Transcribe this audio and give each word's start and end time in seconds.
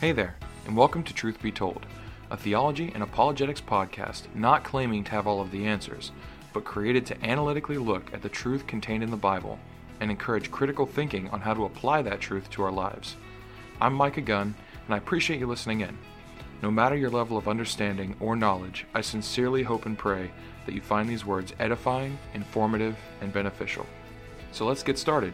Hey 0.00 0.10
there, 0.10 0.34
and 0.66 0.76
welcome 0.76 1.04
to 1.04 1.14
Truth 1.14 1.40
Be 1.40 1.52
Told, 1.52 1.86
a 2.30 2.36
theology 2.36 2.90
and 2.94 3.02
apologetics 3.02 3.60
podcast 3.60 4.22
not 4.34 4.64
claiming 4.64 5.04
to 5.04 5.12
have 5.12 5.26
all 5.26 5.40
of 5.40 5.52
the 5.52 5.66
answers, 5.66 6.10
but 6.52 6.64
created 6.64 7.06
to 7.06 7.24
analytically 7.24 7.78
look 7.78 8.12
at 8.12 8.20
the 8.20 8.28
truth 8.28 8.66
contained 8.66 9.04
in 9.04 9.10
the 9.10 9.16
Bible 9.16 9.58
and 10.00 10.10
encourage 10.10 10.50
critical 10.50 10.84
thinking 10.84 11.30
on 11.30 11.40
how 11.40 11.54
to 11.54 11.64
apply 11.64 12.02
that 12.02 12.20
truth 12.20 12.50
to 12.50 12.62
our 12.64 12.72
lives. 12.72 13.16
I'm 13.80 13.94
Micah 13.94 14.20
Gunn, 14.20 14.54
and 14.84 14.94
I 14.94 14.98
appreciate 14.98 15.38
you 15.38 15.46
listening 15.46 15.80
in. 15.80 15.96
No 16.60 16.72
matter 16.72 16.96
your 16.96 17.10
level 17.10 17.38
of 17.38 17.48
understanding 17.48 18.16
or 18.18 18.34
knowledge, 18.34 18.86
I 18.94 19.00
sincerely 19.00 19.62
hope 19.62 19.86
and 19.86 19.96
pray 19.96 20.32
that 20.66 20.74
you 20.74 20.80
find 20.80 21.08
these 21.08 21.24
words 21.24 21.54
edifying, 21.60 22.18
informative, 22.34 22.96
and 23.20 23.32
beneficial. 23.32 23.86
So 24.50 24.66
let's 24.66 24.82
get 24.82 24.98
started. 24.98 25.32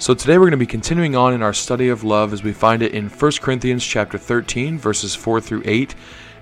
So 0.00 0.14
today 0.14 0.38
we're 0.38 0.44
going 0.44 0.52
to 0.52 0.58
be 0.58 0.64
continuing 0.64 1.16
on 1.16 1.34
in 1.34 1.42
our 1.42 1.52
study 1.52 1.88
of 1.88 2.04
love 2.04 2.32
as 2.32 2.44
we 2.44 2.52
find 2.52 2.82
it 2.82 2.94
in 2.94 3.08
1 3.08 3.32
Corinthians 3.40 3.84
chapter 3.84 4.16
13 4.16 4.78
verses 4.78 5.16
4 5.16 5.40
through 5.40 5.62
8 5.64 5.92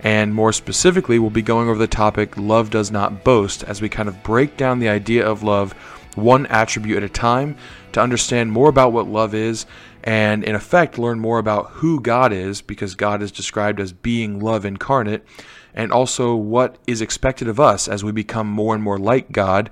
and 0.01 0.35
more 0.35 0.53
specifically 0.53 1.19
we'll 1.19 1.31
be 1.31 1.41
going 1.41 1.67
over 1.71 1.79
the 1.79 1.87
topic 1.87 2.37
love 2.37 2.69
does 2.69 2.91
not 2.91 3.25
boast 3.25 3.65
as 3.65 3.81
we 3.81 3.89
kind 3.89 4.11
of 4.11 4.23
break 4.23 4.59
down 4.59 4.79
the 4.79 4.91
idea 4.91 5.27
of 5.27 5.43
love 5.43 5.73
one 6.17 6.45
attribute 6.47 6.99
at 6.99 7.03
a 7.03 7.09
time 7.09 7.57
to 7.93 8.01
understand 8.01 8.53
more 8.53 8.69
about 8.69 8.93
what 8.93 9.09
love 9.09 9.35
is 9.35 9.65
and 10.05 10.45
in 10.45 10.55
effect 10.55 10.99
learn 10.99 11.19
more 11.19 11.39
about 11.39 11.71
who 11.71 11.99
God 11.99 12.35
is 12.35 12.61
because 12.61 12.95
God 12.95 13.23
is 13.23 13.33
described 13.33 13.81
as 13.81 13.91
being 13.91 14.39
love 14.39 14.67
incarnate 14.67 15.25
and 15.73 15.93
also 15.93 16.37
what 16.37 16.77
is 16.87 17.01
expected 17.01 17.49
of 17.49 17.59
us 17.59 17.89
as 17.89 18.05
we 18.05 18.13
become 18.13 18.49
more 18.51 18.75
and 18.75 18.85
more 18.85 18.99
like 18.99 19.33
God 19.33 19.71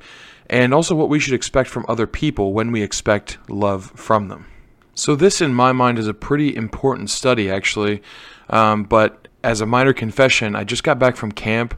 and 0.48 0.74
also 0.74 0.94
what 0.94 1.08
we 1.08 1.18
should 1.18 1.34
expect 1.34 1.68
from 1.70 1.84
other 1.88 2.06
people 2.06 2.52
when 2.52 2.72
we 2.72 2.82
expect 2.82 3.38
love 3.48 3.92
from 3.94 4.28
them. 4.28 4.46
So, 4.94 5.16
this 5.16 5.40
in 5.40 5.54
my 5.54 5.72
mind 5.72 5.98
is 5.98 6.06
a 6.06 6.14
pretty 6.14 6.54
important 6.54 7.10
study, 7.10 7.50
actually. 7.50 8.02
Um, 8.48 8.84
but 8.84 9.28
as 9.42 9.60
a 9.60 9.66
minor 9.66 9.92
confession, 9.92 10.54
I 10.54 10.64
just 10.64 10.84
got 10.84 10.98
back 10.98 11.16
from 11.16 11.32
camp 11.32 11.74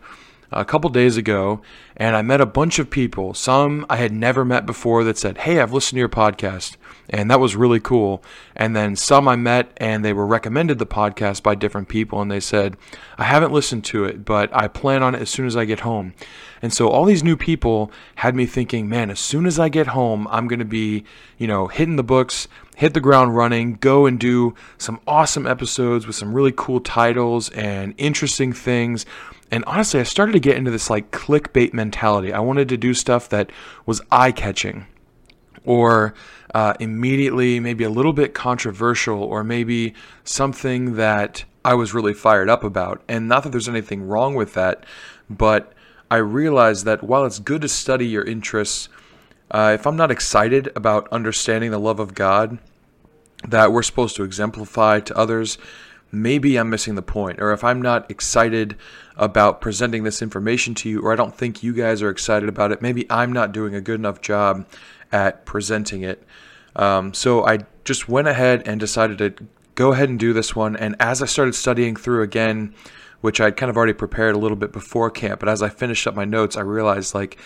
a 0.53 0.65
couple 0.65 0.89
days 0.91 1.17
ago 1.17 1.61
and 1.97 2.15
I 2.15 2.23
met 2.23 2.41
a 2.41 2.47
bunch 2.47 2.79
of 2.79 2.91
people. 2.91 3.35
Some 3.35 3.87
I 3.89 3.97
had 3.97 4.13
never 4.13 4.45
met 4.45 4.67
before 4.67 5.05
that 5.05 5.19
said, 5.19 5.39
Hey, 5.39 5.61
I've 5.61 5.73
listened 5.73 5.97
to 5.97 6.01
your 6.01 6.09
podcast. 6.09 6.77
And 7.09 7.31
that 7.31 7.41
was 7.41 7.55
really 7.55 7.79
cool. 7.79 8.23
And 8.57 8.75
then 8.75 8.97
some 8.97 9.29
I 9.29 9.37
met 9.37 9.73
and 9.77 10.05
they 10.05 10.13
were 10.13 10.27
recommended 10.27 10.79
the 10.79 10.87
podcast 10.87 11.43
by 11.43 11.55
different 11.55 11.89
people. 11.89 12.21
And 12.21 12.31
they 12.31 12.41
said, 12.41 12.77
I 13.17 13.25
haven't 13.25 13.53
listened 13.53 13.85
to 13.87 14.05
it, 14.05 14.25
but 14.25 14.55
I 14.55 14.67
plan 14.67 15.03
on 15.03 15.15
it 15.15 15.23
as 15.23 15.31
soon 15.31 15.47
as 15.47 15.57
I 15.57 15.65
get 15.65 15.81
home. 15.81 16.15
And 16.63 16.73
so 16.73 16.89
all 16.89 17.05
these 17.05 17.23
new 17.23 17.37
people 17.37 17.91
had 18.17 18.35
me 18.35 18.47
thinking, 18.47 18.89
man, 18.89 19.11
as 19.11 19.21
soon 19.21 19.47
as 19.47 19.59
I 19.59 19.69
get 19.69 19.89
home, 19.89 20.27
I'm 20.31 20.49
going 20.49 20.59
to 20.59 20.65
be, 20.65 21.05
you 21.39 21.47
know, 21.47 21.67
hitting 21.67 21.97
the 21.97 22.03
books, 22.03 22.49
hit 22.77 22.95
the 22.95 23.01
ground 23.01 23.37
running, 23.37 23.75
go 23.75 24.07
and 24.07 24.19
do 24.19 24.55
some 24.79 25.01
awesome 25.07 25.47
episodes 25.47 26.07
with 26.07 26.17
some 26.17 26.33
really 26.33 26.53
cool 26.57 26.81
titles 26.81 27.51
and 27.51 27.95
interesting 27.99 28.53
things. 28.53 29.07
And 29.51 29.65
honestly, 29.67 30.01
I 30.01 30.05
started 30.05 30.33
to 30.33 30.41
get 30.41 30.57
into 30.57 30.71
this 30.71 30.91
like 30.91 31.11
clickbait 31.11 31.73
mentality. 31.73 32.33
I 32.33 32.41
wanted 32.41 32.69
to 32.71 32.77
do 32.77 32.95
stuff 32.95 33.29
that 33.29 33.51
was 33.85 34.01
eye 34.11 34.33
catching 34.33 34.87
or 35.65 36.15
uh, 36.55 36.75
immediately 36.81 37.61
maybe 37.61 37.85
a 37.85 37.91
little 37.91 38.13
bit 38.13 38.35
controversial 38.35 39.23
or 39.23 39.45
maybe 39.45 39.95
something 40.25 40.95
that 40.95 41.45
I 41.65 41.75
was 41.75 41.93
really 41.93 42.15
fired 42.15 42.49
up 42.49 42.65
about. 42.65 43.03
And 43.09 43.29
not 43.29 43.43
that 43.43 43.51
there's 43.51 43.69
anything 43.69 44.05
wrong 44.05 44.35
with 44.35 44.55
that, 44.55 44.87
but 45.29 45.73
I 46.11 46.17
realized 46.17 46.85
that 46.85 47.03
while 47.03 47.25
it's 47.25 47.39
good 47.39 47.63
to 47.63 47.69
study 47.69 48.07
your 48.07 48.25
interests, 48.25 48.89
uh, 49.51 49.73
if 49.75 49.87
I'm 49.87 49.97
not 49.97 50.11
excited 50.11 50.71
about 50.77 51.09
understanding 51.13 51.71
the 51.71 51.79
love 51.79 52.01
of 52.01 52.15
God 52.15 52.59
that 53.49 53.73
we're 53.73 53.83
supposed 53.83 54.17
to 54.17 54.25
exemplify 54.25 55.01
to 55.01 55.17
others, 55.17 55.59
maybe 56.13 56.57
I'm 56.57 56.71
missing 56.71 56.95
the 56.95 57.03
point. 57.03 57.41
Or 57.41 57.53
if 57.53 57.65
I'm 57.65 57.83
not 57.83 58.11
excited 58.11 58.77
about 59.17 59.61
presenting 59.61 60.05
this 60.05 60.23
information 60.23 60.75
to 60.77 60.89
you, 60.89 61.01
or 61.01 61.13
I 61.13 61.17
don't 61.17 61.35
think 61.35 61.63
you 61.63 61.73
guys 61.73 62.03
are 62.03 62.11
excited 62.11 62.49
about 62.49 62.73
it, 62.73 62.83
maybe 62.83 63.07
I'm 63.11 63.33
not 63.33 63.53
doing 63.53 63.75
a 63.75 63.81
good 63.81 63.99
enough 63.99 64.21
job 64.21 64.67
at 65.13 65.45
presenting 65.45 66.03
it. 66.03 66.23
Um, 66.75 67.15
so 67.15 67.47
I 67.47 67.61
just 67.85 68.09
went 68.09 68.29
ahead 68.29 68.67
and 68.67 68.79
decided 68.79 69.19
to 69.19 69.35
go 69.75 69.93
ahead 69.93 70.09
and 70.09 70.19
do 70.19 70.33
this 70.33 70.55
one. 70.55 70.77
And 70.77 70.97
as 71.01 71.23
I 71.23 71.27
started 71.27 71.55
studying 71.55 71.97
through 71.97 72.23
again, 72.23 72.75
which 73.27 73.41
I'd 73.41 73.57
kind 73.57 73.71
of 73.71 73.77
already 73.77 73.93
prepared 73.93 74.37
a 74.37 74.39
little 74.39 74.57
bit 74.57 74.71
before 74.71 75.11
camp, 75.11 75.41
but 75.41 75.49
as 75.49 75.61
I 75.61 75.69
finished 75.69 76.07
up 76.07 76.15
my 76.15 76.25
notes, 76.25 76.57
I 76.57 76.61
realized 76.61 77.13
like 77.13 77.37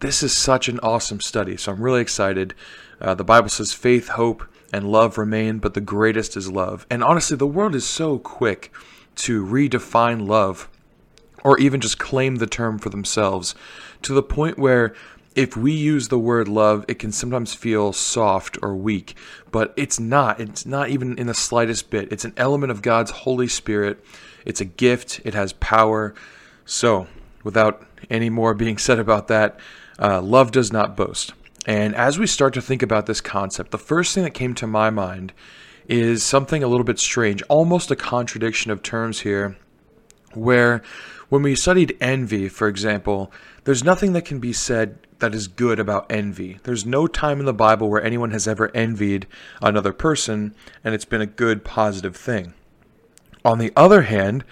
this 0.00 0.22
is 0.22 0.34
such 0.34 0.66
an 0.66 0.80
awesome 0.82 1.20
study. 1.20 1.58
So 1.58 1.72
I'm 1.72 1.82
really 1.82 2.00
excited. 2.00 2.54
Uh, 3.02 3.14
the 3.14 3.22
Bible 3.22 3.50
says 3.50 3.74
faith, 3.74 4.08
hope, 4.08 4.44
and 4.72 4.90
love 4.90 5.18
remain, 5.18 5.58
but 5.58 5.74
the 5.74 5.82
greatest 5.82 6.38
is 6.38 6.50
love. 6.50 6.86
And 6.88 7.04
honestly, 7.04 7.36
the 7.36 7.46
world 7.46 7.74
is 7.74 7.86
so 7.86 8.18
quick 8.18 8.72
to 9.16 9.44
redefine 9.44 10.26
love 10.26 10.70
or 11.44 11.58
even 11.58 11.82
just 11.82 11.98
claim 11.98 12.36
the 12.36 12.46
term 12.46 12.78
for 12.78 12.88
themselves 12.88 13.54
to 14.00 14.14
the 14.14 14.22
point 14.22 14.58
where 14.58 14.94
if 15.34 15.54
we 15.54 15.70
use 15.72 16.08
the 16.08 16.18
word 16.18 16.48
love, 16.48 16.86
it 16.88 16.98
can 16.98 17.12
sometimes 17.12 17.52
feel 17.52 17.92
soft 17.92 18.56
or 18.62 18.74
weak, 18.74 19.14
but 19.52 19.74
it's 19.76 20.00
not. 20.00 20.40
It's 20.40 20.64
not 20.64 20.88
even 20.88 21.18
in 21.18 21.26
the 21.26 21.34
slightest 21.34 21.90
bit. 21.90 22.10
It's 22.10 22.24
an 22.24 22.32
element 22.38 22.72
of 22.72 22.80
God's 22.80 23.10
Holy 23.10 23.48
Spirit. 23.48 24.02
It's 24.46 24.60
a 24.62 24.64
gift, 24.64 25.20
it 25.24 25.34
has 25.34 25.52
power. 25.54 26.14
So, 26.64 27.08
without 27.44 27.84
any 28.08 28.30
more 28.30 28.54
being 28.54 28.78
said 28.78 28.98
about 28.98 29.28
that, 29.28 29.58
uh, 29.98 30.22
love 30.22 30.52
does 30.52 30.72
not 30.72 30.96
boast. 30.96 31.34
And 31.66 31.94
as 31.94 32.18
we 32.18 32.26
start 32.26 32.54
to 32.54 32.62
think 32.62 32.82
about 32.82 33.06
this 33.06 33.20
concept, 33.20 33.72
the 33.72 33.78
first 33.78 34.14
thing 34.14 34.24
that 34.24 34.30
came 34.30 34.54
to 34.54 34.66
my 34.66 34.88
mind 34.88 35.32
is 35.88 36.22
something 36.22 36.62
a 36.62 36.68
little 36.68 36.84
bit 36.84 36.98
strange, 36.98 37.42
almost 37.48 37.90
a 37.90 37.96
contradiction 37.96 38.70
of 38.70 38.82
terms 38.82 39.20
here, 39.20 39.56
where 40.32 40.82
when 41.28 41.42
we 41.42 41.56
studied 41.56 41.96
envy, 42.00 42.48
for 42.48 42.68
example, 42.68 43.32
there's 43.64 43.82
nothing 43.82 44.12
that 44.12 44.24
can 44.24 44.38
be 44.38 44.52
said 44.52 44.98
that 45.18 45.34
is 45.34 45.48
good 45.48 45.80
about 45.80 46.06
envy. 46.10 46.60
There's 46.62 46.86
no 46.86 47.06
time 47.06 47.40
in 47.40 47.46
the 47.46 47.52
Bible 47.52 47.88
where 47.88 48.02
anyone 48.02 48.30
has 48.30 48.46
ever 48.46 48.70
envied 48.74 49.26
another 49.60 49.92
person 49.92 50.54
and 50.84 50.94
it's 50.94 51.04
been 51.04 51.20
a 51.20 51.26
good, 51.26 51.64
positive 51.64 52.16
thing. 52.16 52.54
On 53.46 53.58
the 53.58 53.72
other 53.76 54.02
hand, 54.02 54.42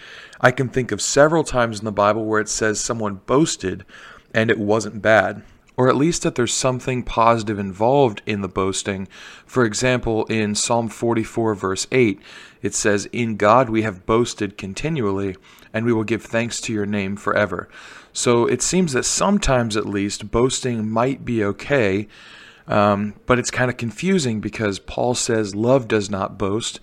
I 0.41 0.53
can 0.53 0.69
think 0.69 0.93
of 0.93 1.03
several 1.03 1.43
times 1.43 1.81
in 1.81 1.85
the 1.85 1.91
Bible 1.91 2.27
where 2.27 2.41
it 2.41 2.49
says 2.49 2.79
someone 2.79 3.23
boasted 3.27 3.85
and 4.33 4.53
it 4.53 4.59
wasn't 4.59 5.03
bad, 5.03 5.43
or 5.77 5.89
at 5.89 5.97
least 5.97 6.23
that 6.23 6.37
there's 6.37 6.55
something 6.55 7.03
positive 7.03 7.59
involved 7.59 8.23
in 8.25 8.41
the 8.41 8.49
boasting. 8.49 9.09
For 9.45 9.65
example, 9.65 10.27
in 10.27 10.55
Psalm 10.55 10.89
44, 10.89 11.57
verse 11.57 11.89
8, 11.91 12.21
it 12.63 12.73
says, 12.73 13.07
In 13.07 13.37
God 13.37 13.69
we 13.69 13.83
have 13.83 14.07
boasted 14.07 14.57
continually, 14.57 15.35
and 15.73 15.85
we 15.85 15.93
will 15.93 16.05
give 16.05 16.23
thanks 16.23 16.61
to 16.61 16.73
your 16.73 16.87
name 16.87 17.17
forever. 17.17 17.69
So 18.13 18.47
it 18.47 18.63
seems 18.63 18.93
that 18.93 19.07
sometimes, 19.07 19.77
at 19.77 19.87
least, 19.87 20.31
boasting 20.31 20.89
might 20.89 21.25
be 21.25 21.43
okay, 21.43 22.07
um, 22.69 23.15
but 23.27 23.41
it's 23.41 23.51
kind 23.51 23.73
of 23.73 23.77
confusing 23.77 24.41
because 24.41 24.79
Paul 24.79 25.17
says 25.17 25.57
love 25.57 25.89
does 25.89 26.09
not 26.09 26.39
boast. 26.39 26.79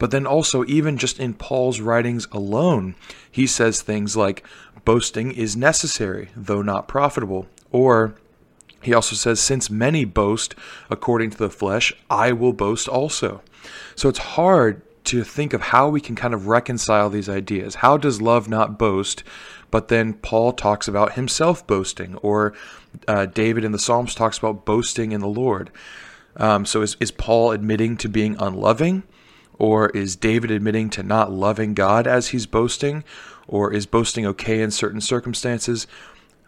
But 0.00 0.10
then 0.10 0.26
also, 0.26 0.64
even 0.64 0.96
just 0.96 1.20
in 1.20 1.34
Paul's 1.34 1.78
writings 1.80 2.26
alone, 2.32 2.96
he 3.30 3.46
says 3.46 3.82
things 3.82 4.16
like, 4.16 4.42
boasting 4.86 5.30
is 5.30 5.56
necessary, 5.56 6.30
though 6.34 6.62
not 6.62 6.88
profitable. 6.88 7.46
Or 7.70 8.14
he 8.82 8.94
also 8.94 9.14
says, 9.14 9.40
since 9.40 9.68
many 9.68 10.06
boast 10.06 10.54
according 10.88 11.30
to 11.30 11.38
the 11.38 11.50
flesh, 11.50 11.92
I 12.08 12.32
will 12.32 12.54
boast 12.54 12.88
also. 12.88 13.42
So 13.94 14.08
it's 14.08 14.18
hard 14.18 14.80
to 15.04 15.22
think 15.22 15.52
of 15.52 15.60
how 15.60 15.90
we 15.90 16.00
can 16.00 16.16
kind 16.16 16.32
of 16.32 16.46
reconcile 16.46 17.10
these 17.10 17.28
ideas. 17.28 17.76
How 17.76 17.98
does 17.98 18.22
love 18.22 18.48
not 18.48 18.78
boast? 18.78 19.22
But 19.70 19.88
then 19.88 20.14
Paul 20.14 20.52
talks 20.52 20.88
about 20.88 21.12
himself 21.12 21.66
boasting, 21.66 22.16
or 22.16 22.54
uh, 23.06 23.26
David 23.26 23.64
in 23.64 23.72
the 23.72 23.78
Psalms 23.78 24.14
talks 24.14 24.38
about 24.38 24.64
boasting 24.64 25.12
in 25.12 25.20
the 25.20 25.28
Lord. 25.28 25.70
Um, 26.36 26.64
so 26.64 26.80
is, 26.80 26.96
is 27.00 27.10
Paul 27.10 27.50
admitting 27.50 27.98
to 27.98 28.08
being 28.08 28.36
unloving? 28.38 29.02
Or 29.60 29.90
is 29.90 30.16
David 30.16 30.50
admitting 30.50 30.88
to 30.90 31.02
not 31.02 31.30
loving 31.30 31.74
God 31.74 32.06
as 32.06 32.28
he's 32.28 32.46
boasting? 32.46 33.04
Or 33.46 33.70
is 33.70 33.84
boasting 33.84 34.24
okay 34.24 34.62
in 34.62 34.70
certain 34.70 35.02
circumstances? 35.02 35.86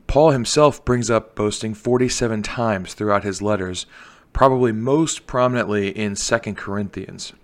Paul 0.06 0.30
himself 0.30 0.82
brings 0.82 1.10
up 1.10 1.34
boasting 1.34 1.74
47 1.74 2.42
times 2.42 2.94
throughout 2.94 3.22
his 3.22 3.42
letters, 3.42 3.84
probably 4.32 4.72
most 4.72 5.26
prominently 5.26 5.90
in 5.90 6.14
2 6.14 6.38
Corinthians. 6.54 7.34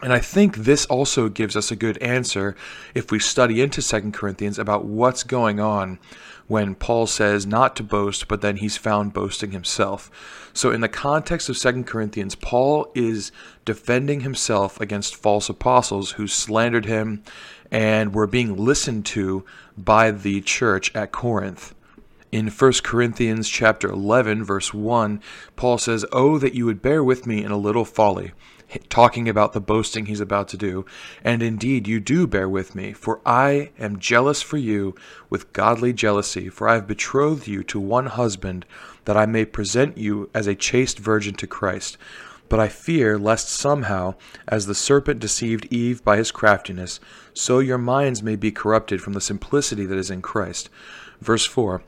And 0.00 0.12
I 0.12 0.20
think 0.20 0.58
this 0.58 0.86
also 0.86 1.28
gives 1.28 1.56
us 1.56 1.72
a 1.72 1.76
good 1.76 1.98
answer 1.98 2.54
if 2.94 3.10
we 3.10 3.18
study 3.18 3.62
into 3.62 3.82
2 3.82 4.12
Corinthians 4.12 4.60
about 4.60 4.84
what's 4.84 5.24
going 5.24 5.58
on 5.58 5.98
when 6.46 6.74
Paul 6.74 7.06
says 7.06 7.46
not 7.46 7.74
to 7.76 7.82
boast, 7.82 8.28
but 8.28 8.40
then 8.40 8.56
he's 8.56 8.76
found 8.76 9.12
boasting 9.12 9.52
himself. 9.52 10.10
So, 10.52 10.70
in 10.70 10.80
the 10.80 10.88
context 10.88 11.48
of 11.48 11.58
2 11.58 11.84
Corinthians, 11.84 12.34
Paul 12.34 12.90
is 12.94 13.32
defending 13.64 14.20
himself 14.20 14.80
against 14.80 15.16
false 15.16 15.48
apostles 15.48 16.12
who 16.12 16.26
slandered 16.26 16.86
him 16.86 17.22
and 17.70 18.14
were 18.14 18.26
being 18.26 18.56
listened 18.56 19.06
to 19.06 19.44
by 19.76 20.10
the 20.10 20.40
church 20.42 20.94
at 20.94 21.12
Corinth. 21.12 21.74
In 22.30 22.48
1 22.48 22.72
Corinthians 22.82 23.48
chapter 23.48 23.88
11 23.88 24.44
verse 24.44 24.74
1, 24.74 25.20
Paul 25.56 25.78
says, 25.78 26.04
"Oh 26.12 26.38
that 26.38 26.54
you 26.54 26.66
would 26.66 26.82
bear 26.82 27.02
with 27.02 27.26
me 27.26 27.44
in 27.44 27.52
a 27.52 27.56
little 27.56 27.84
folly." 27.84 28.32
Talking 28.88 29.28
about 29.28 29.52
the 29.52 29.60
boasting 29.60 30.06
he's 30.06 30.20
about 30.20 30.48
to 30.48 30.56
do. 30.56 30.84
And 31.22 31.42
indeed, 31.42 31.86
you 31.86 32.00
do 32.00 32.26
bear 32.26 32.48
with 32.48 32.74
me, 32.74 32.92
for 32.92 33.20
I 33.24 33.70
am 33.78 33.98
jealous 33.98 34.42
for 34.42 34.56
you 34.56 34.94
with 35.30 35.52
godly 35.52 35.92
jealousy, 35.92 36.48
for 36.48 36.68
I 36.68 36.74
have 36.74 36.86
betrothed 36.86 37.46
you 37.46 37.62
to 37.64 37.80
one 37.80 38.06
husband, 38.06 38.66
that 39.04 39.16
I 39.16 39.26
may 39.26 39.44
present 39.44 39.98
you 39.98 40.30
as 40.34 40.46
a 40.46 40.54
chaste 40.54 40.98
virgin 40.98 41.34
to 41.34 41.46
Christ. 41.46 41.96
But 42.48 42.60
I 42.60 42.68
fear 42.68 43.18
lest 43.18 43.48
somehow, 43.48 44.14
as 44.46 44.66
the 44.66 44.74
serpent 44.74 45.18
deceived 45.18 45.66
Eve 45.70 46.04
by 46.04 46.18
his 46.18 46.30
craftiness, 46.30 47.00
so 47.32 47.58
your 47.58 47.78
minds 47.78 48.22
may 48.22 48.36
be 48.36 48.52
corrupted 48.52 49.00
from 49.00 49.14
the 49.14 49.20
simplicity 49.20 49.86
that 49.86 49.98
is 49.98 50.10
in 50.10 50.22
Christ. 50.22 50.68
Verse 51.20 51.46
4 51.46 51.82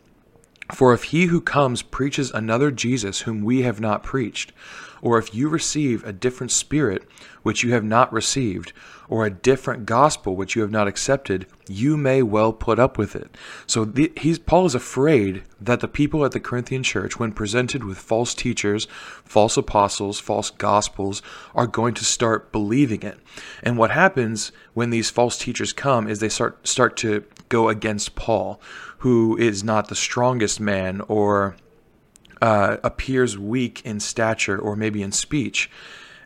For 0.73 0.95
if 0.95 1.05
he 1.05 1.27
who 1.27 1.41
comes 1.41 1.83
preaches 1.83 2.31
another 2.31 2.71
Jesus 2.71 3.21
whom 3.21 3.43
we 3.43 3.63
have 3.63 3.81
not 3.81 4.03
preached, 4.03 4.53
or 5.03 5.19
if 5.19 5.35
you 5.35 5.49
receive 5.49 6.05
a 6.05 6.13
different 6.13 6.51
spirit 6.51 7.09
which 7.43 7.63
you 7.63 7.73
have 7.73 7.85
not 7.85 8.13
received, 8.13 8.73
or 9.09 9.25
a 9.25 9.31
different 9.31 9.87
gospel 9.87 10.35
which 10.35 10.57
you 10.57 10.63
have 10.63 10.71
not 10.71 10.89
accepted, 10.89 11.47
you 11.69 11.97
may 11.97 12.23
well 12.23 12.53
put 12.53 12.79
up 12.79 12.99
with 12.99 13.15
it. 13.15 13.37
So 13.67 13.85
the, 13.85 14.13
he's, 14.17 14.39
Paul 14.39 14.67
is 14.67 14.75
afraid 14.75 15.45
that 15.61 15.81
the 15.81 15.89
people 15.89 16.25
at 16.25 16.33
the 16.33 16.41
Corinthian 16.41 16.83
church, 16.83 17.19
when 17.19 17.33
presented 17.33 17.85
with 17.85 17.99
false 17.99 18.35
teachers, 18.35 18.87
false 19.25 19.57
apostles, 19.57 20.19
false 20.19 20.51
gospels, 20.51 21.23
are 21.55 21.67
going 21.67 21.95
to 21.95 22.05
start 22.05 22.53
believing 22.53 23.03
it. 23.03 23.19
And 23.63 23.79
what 23.79 23.91
happens 23.91 24.53
when 24.75 24.91
these 24.91 25.11
false 25.11 25.39
teachers 25.39 25.73
come 25.73 26.09
is 26.09 26.19
they 26.19 26.29
start 26.29 26.67
start 26.67 26.97
to 26.99 27.25
go 27.49 27.69
against 27.69 28.17
Paul, 28.17 28.61
who 28.99 29.37
is 29.37 29.63
not 29.63 29.89
the 29.89 29.95
strongest 29.95 30.59
man 30.59 31.01
or 31.07 31.57
uh, 32.41 32.77
appears 32.83 33.39
weak 33.39 33.83
in 33.85 34.01
stature 34.01 34.59
or 34.59 34.77
maybe 34.77 35.03
in 35.03 35.13
speech. 35.13 35.71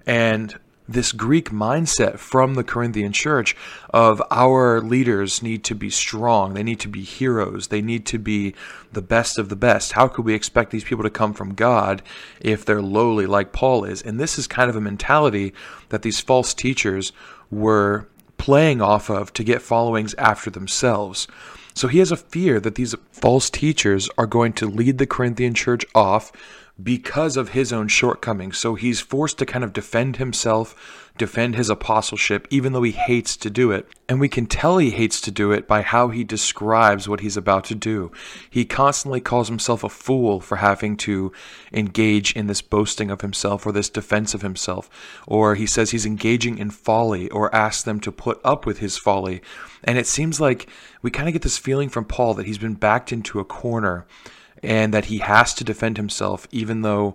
And 0.06 0.58
this 0.90 1.12
Greek 1.12 1.50
mindset 1.50 2.18
from 2.18 2.54
the 2.54 2.64
Corinthian 2.64 3.12
church 3.12 3.54
of 3.90 4.20
our 4.30 4.80
leaders 4.80 5.40
need 5.40 5.62
to 5.64 5.74
be 5.74 5.88
strong, 5.88 6.54
they 6.54 6.64
need 6.64 6.80
to 6.80 6.88
be 6.88 7.02
heroes, 7.02 7.68
they 7.68 7.80
need 7.80 8.04
to 8.06 8.18
be 8.18 8.54
the 8.92 9.02
best 9.02 9.38
of 9.38 9.48
the 9.48 9.56
best. 9.56 9.92
How 9.92 10.08
could 10.08 10.24
we 10.24 10.34
expect 10.34 10.72
these 10.72 10.82
people 10.82 11.04
to 11.04 11.10
come 11.10 11.32
from 11.32 11.54
God 11.54 12.02
if 12.40 12.64
they're 12.64 12.82
lowly 12.82 13.26
like 13.26 13.52
Paul 13.52 13.84
is? 13.84 14.02
And 14.02 14.18
this 14.18 14.36
is 14.36 14.48
kind 14.48 14.68
of 14.68 14.74
a 14.74 14.80
mentality 14.80 15.54
that 15.90 16.02
these 16.02 16.20
false 16.20 16.54
teachers 16.54 17.12
were 17.52 18.08
playing 18.36 18.82
off 18.82 19.10
of 19.10 19.32
to 19.34 19.44
get 19.44 19.62
followings 19.62 20.14
after 20.14 20.50
themselves. 20.50 21.28
So 21.74 21.88
he 21.88 21.98
has 21.98 22.12
a 22.12 22.16
fear 22.16 22.60
that 22.60 22.74
these 22.74 22.94
false 23.12 23.50
teachers 23.50 24.08
are 24.18 24.26
going 24.26 24.52
to 24.54 24.66
lead 24.66 24.98
the 24.98 25.06
Corinthian 25.06 25.54
church 25.54 25.84
off 25.94 26.32
because 26.82 27.36
of 27.36 27.50
his 27.50 27.72
own 27.72 27.88
shortcomings. 27.88 28.58
So 28.58 28.74
he's 28.74 29.00
forced 29.00 29.38
to 29.38 29.46
kind 29.46 29.64
of 29.64 29.72
defend 29.72 30.16
himself, 30.16 31.10
defend 31.18 31.56
his 31.56 31.68
apostleship, 31.68 32.46
even 32.50 32.72
though 32.72 32.82
he 32.82 32.92
hates 32.92 33.36
to 33.38 33.50
do 33.50 33.72
it. 33.72 33.88
And 34.08 34.20
we 34.20 34.28
can 34.28 34.46
tell 34.46 34.78
he 34.78 34.90
hates 34.90 35.20
to 35.22 35.30
do 35.30 35.52
it 35.52 35.66
by 35.66 35.82
how 35.82 36.08
he 36.08 36.24
describes 36.24 37.08
what 37.08 37.20
he's 37.20 37.36
about 37.36 37.64
to 37.64 37.74
do. 37.74 38.10
He 38.48 38.64
constantly 38.64 39.20
calls 39.20 39.48
himself 39.48 39.84
a 39.84 39.88
fool 39.88 40.40
for 40.40 40.56
having 40.56 40.96
to 40.98 41.32
engage 41.72 42.34
in 42.34 42.46
this 42.46 42.62
boasting 42.62 43.10
of 43.10 43.20
himself 43.20 43.66
or 43.66 43.72
this 43.72 43.90
defense 43.90 44.34
of 44.34 44.42
himself. 44.42 44.88
Or 45.26 45.54
he 45.54 45.66
says 45.66 45.90
he's 45.90 46.06
engaging 46.06 46.58
in 46.58 46.70
folly 46.70 47.28
or 47.30 47.54
asks 47.54 47.82
them 47.82 48.00
to 48.00 48.12
put 48.12 48.40
up 48.44 48.64
with 48.64 48.78
his 48.78 48.96
folly. 48.96 49.42
And 49.84 49.98
it 49.98 50.06
seems 50.06 50.40
like 50.40 50.68
we 51.02 51.10
kind 51.10 51.28
of 51.28 51.32
get 51.32 51.42
this 51.42 51.58
feeling 51.58 51.88
from 51.88 52.04
Paul 52.04 52.34
that 52.34 52.46
he's 52.46 52.58
been 52.58 52.74
backed 52.74 53.12
into 53.12 53.40
a 53.40 53.44
corner 53.44 54.06
and 54.62 54.92
that 54.94 55.06
he 55.06 55.18
has 55.18 55.54
to 55.54 55.64
defend 55.64 55.96
himself, 55.96 56.46
even 56.50 56.82
though 56.82 57.14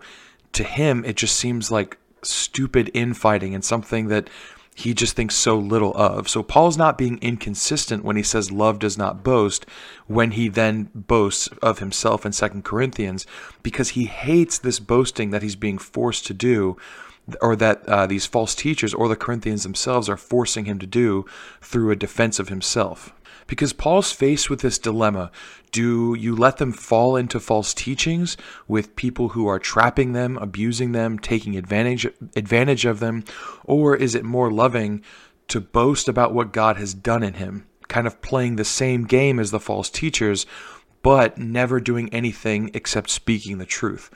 to 0.54 0.64
him 0.64 1.04
it 1.06 1.16
just 1.16 1.36
seems 1.36 1.72
like 1.72 1.98
stupid 2.24 2.90
infighting 2.94 3.54
and 3.54 3.64
something 3.64 4.08
that 4.08 4.30
he 4.78 4.94
just 4.94 5.16
thinks 5.16 5.36
so 5.36 5.58
little 5.58 5.94
of. 5.96 6.28
So 6.28 6.44
Paul's 6.44 6.78
not 6.78 6.98
being 6.98 7.18
inconsistent 7.22 8.04
when 8.04 8.18
he 8.18 8.24
says 8.24 8.52
love 8.52 8.78
does 8.78 8.98
not 8.98 9.24
boast, 9.24 9.66
when 10.08 10.32
he 10.32 10.50
then 10.50 10.90
boasts 10.94 11.48
of 11.62 11.80
himself 11.80 12.26
in 12.26 12.34
Second 12.34 12.66
Corinthians, 12.66 13.26
because 13.64 13.90
he 13.90 14.06
hates 14.06 14.58
this 14.58 14.80
boasting 14.80 15.32
that 15.32 15.44
he's 15.44 15.56
being 15.56 15.78
forced 15.78 16.26
to 16.28 16.34
do, 16.34 16.76
or 17.42 17.56
that 17.56 17.88
uh, 17.88 18.06
these 18.06 18.26
false 18.26 18.54
teachers 18.54 18.94
or 18.94 19.08
the 19.08 19.16
Corinthians 19.16 19.64
themselves 19.64 20.10
are 20.10 20.18
forcing 20.18 20.66
him 20.66 20.78
to 20.80 20.86
do 20.86 21.26
through 21.62 21.90
a 21.90 21.96
defense 21.96 22.38
of 22.38 22.50
himself. 22.50 23.14
Because 23.48 23.74
Paul's 23.74 24.12
faced 24.12 24.50
with 24.50 24.62
this 24.62 24.80
dilemma. 24.80 25.32
Do 25.72 26.16
you 26.16 26.36
let 26.36 26.58
them 26.58 26.72
fall 26.72 27.16
into 27.16 27.40
false 27.40 27.74
teachings 27.74 28.38
with 28.68 28.96
people 28.96 29.30
who 29.30 29.48
are 29.48 29.60
trapping 29.60 30.14
them, 30.14 30.38
abusing 30.38 30.94
them, 30.94 31.20
taking 31.20 31.56
advantage 31.56 32.08
advantage 32.36 32.86
of 32.86 33.00
them, 33.00 33.24
or 33.64 33.96
is 33.96 34.16
it 34.16 34.26
more 34.26 34.52
loving 34.52 35.04
to 35.48 35.62
boast 35.62 36.08
about 36.08 36.34
what 36.34 36.54
God 36.54 36.78
has 36.78 36.94
done 36.94 37.22
in 37.22 37.36
him, 37.36 37.68
kind 37.88 38.08
of 38.08 38.22
playing 38.22 38.56
the 38.56 38.66
same 38.66 39.06
game 39.06 39.40
as 39.40 39.52
the 39.52 39.60
false 39.60 39.90
teachers, 39.90 40.48
but 41.04 41.38
never 41.38 41.80
doing 41.80 42.12
anything 42.12 42.72
except 42.74 43.12
speaking 43.12 43.58
the 43.60 43.66
truth? 43.66 44.10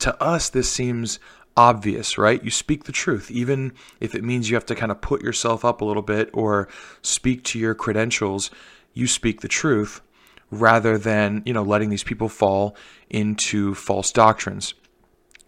To 0.00 0.20
us 0.20 0.48
this 0.50 0.68
seems 0.68 1.20
obvious, 1.56 2.18
right? 2.18 2.42
You 2.42 2.50
speak 2.50 2.84
the 2.84 2.92
truth, 2.92 3.30
even 3.30 3.72
if 4.00 4.14
it 4.14 4.24
means 4.24 4.48
you 4.48 4.56
have 4.56 4.66
to 4.66 4.74
kind 4.74 4.92
of 4.92 5.00
put 5.00 5.22
yourself 5.22 5.64
up 5.64 5.80
a 5.80 5.84
little 5.84 6.02
bit 6.02 6.30
or 6.32 6.68
speak 7.02 7.44
to 7.44 7.58
your 7.58 7.74
credentials. 7.74 8.50
You 8.94 9.06
speak 9.06 9.40
the 9.40 9.48
truth 9.48 10.00
rather 10.50 10.98
than, 10.98 11.42
you 11.46 11.52
know, 11.52 11.62
letting 11.62 11.90
these 11.90 12.04
people 12.04 12.28
fall 12.28 12.76
into 13.08 13.74
false 13.74 14.12
doctrines. 14.12 14.74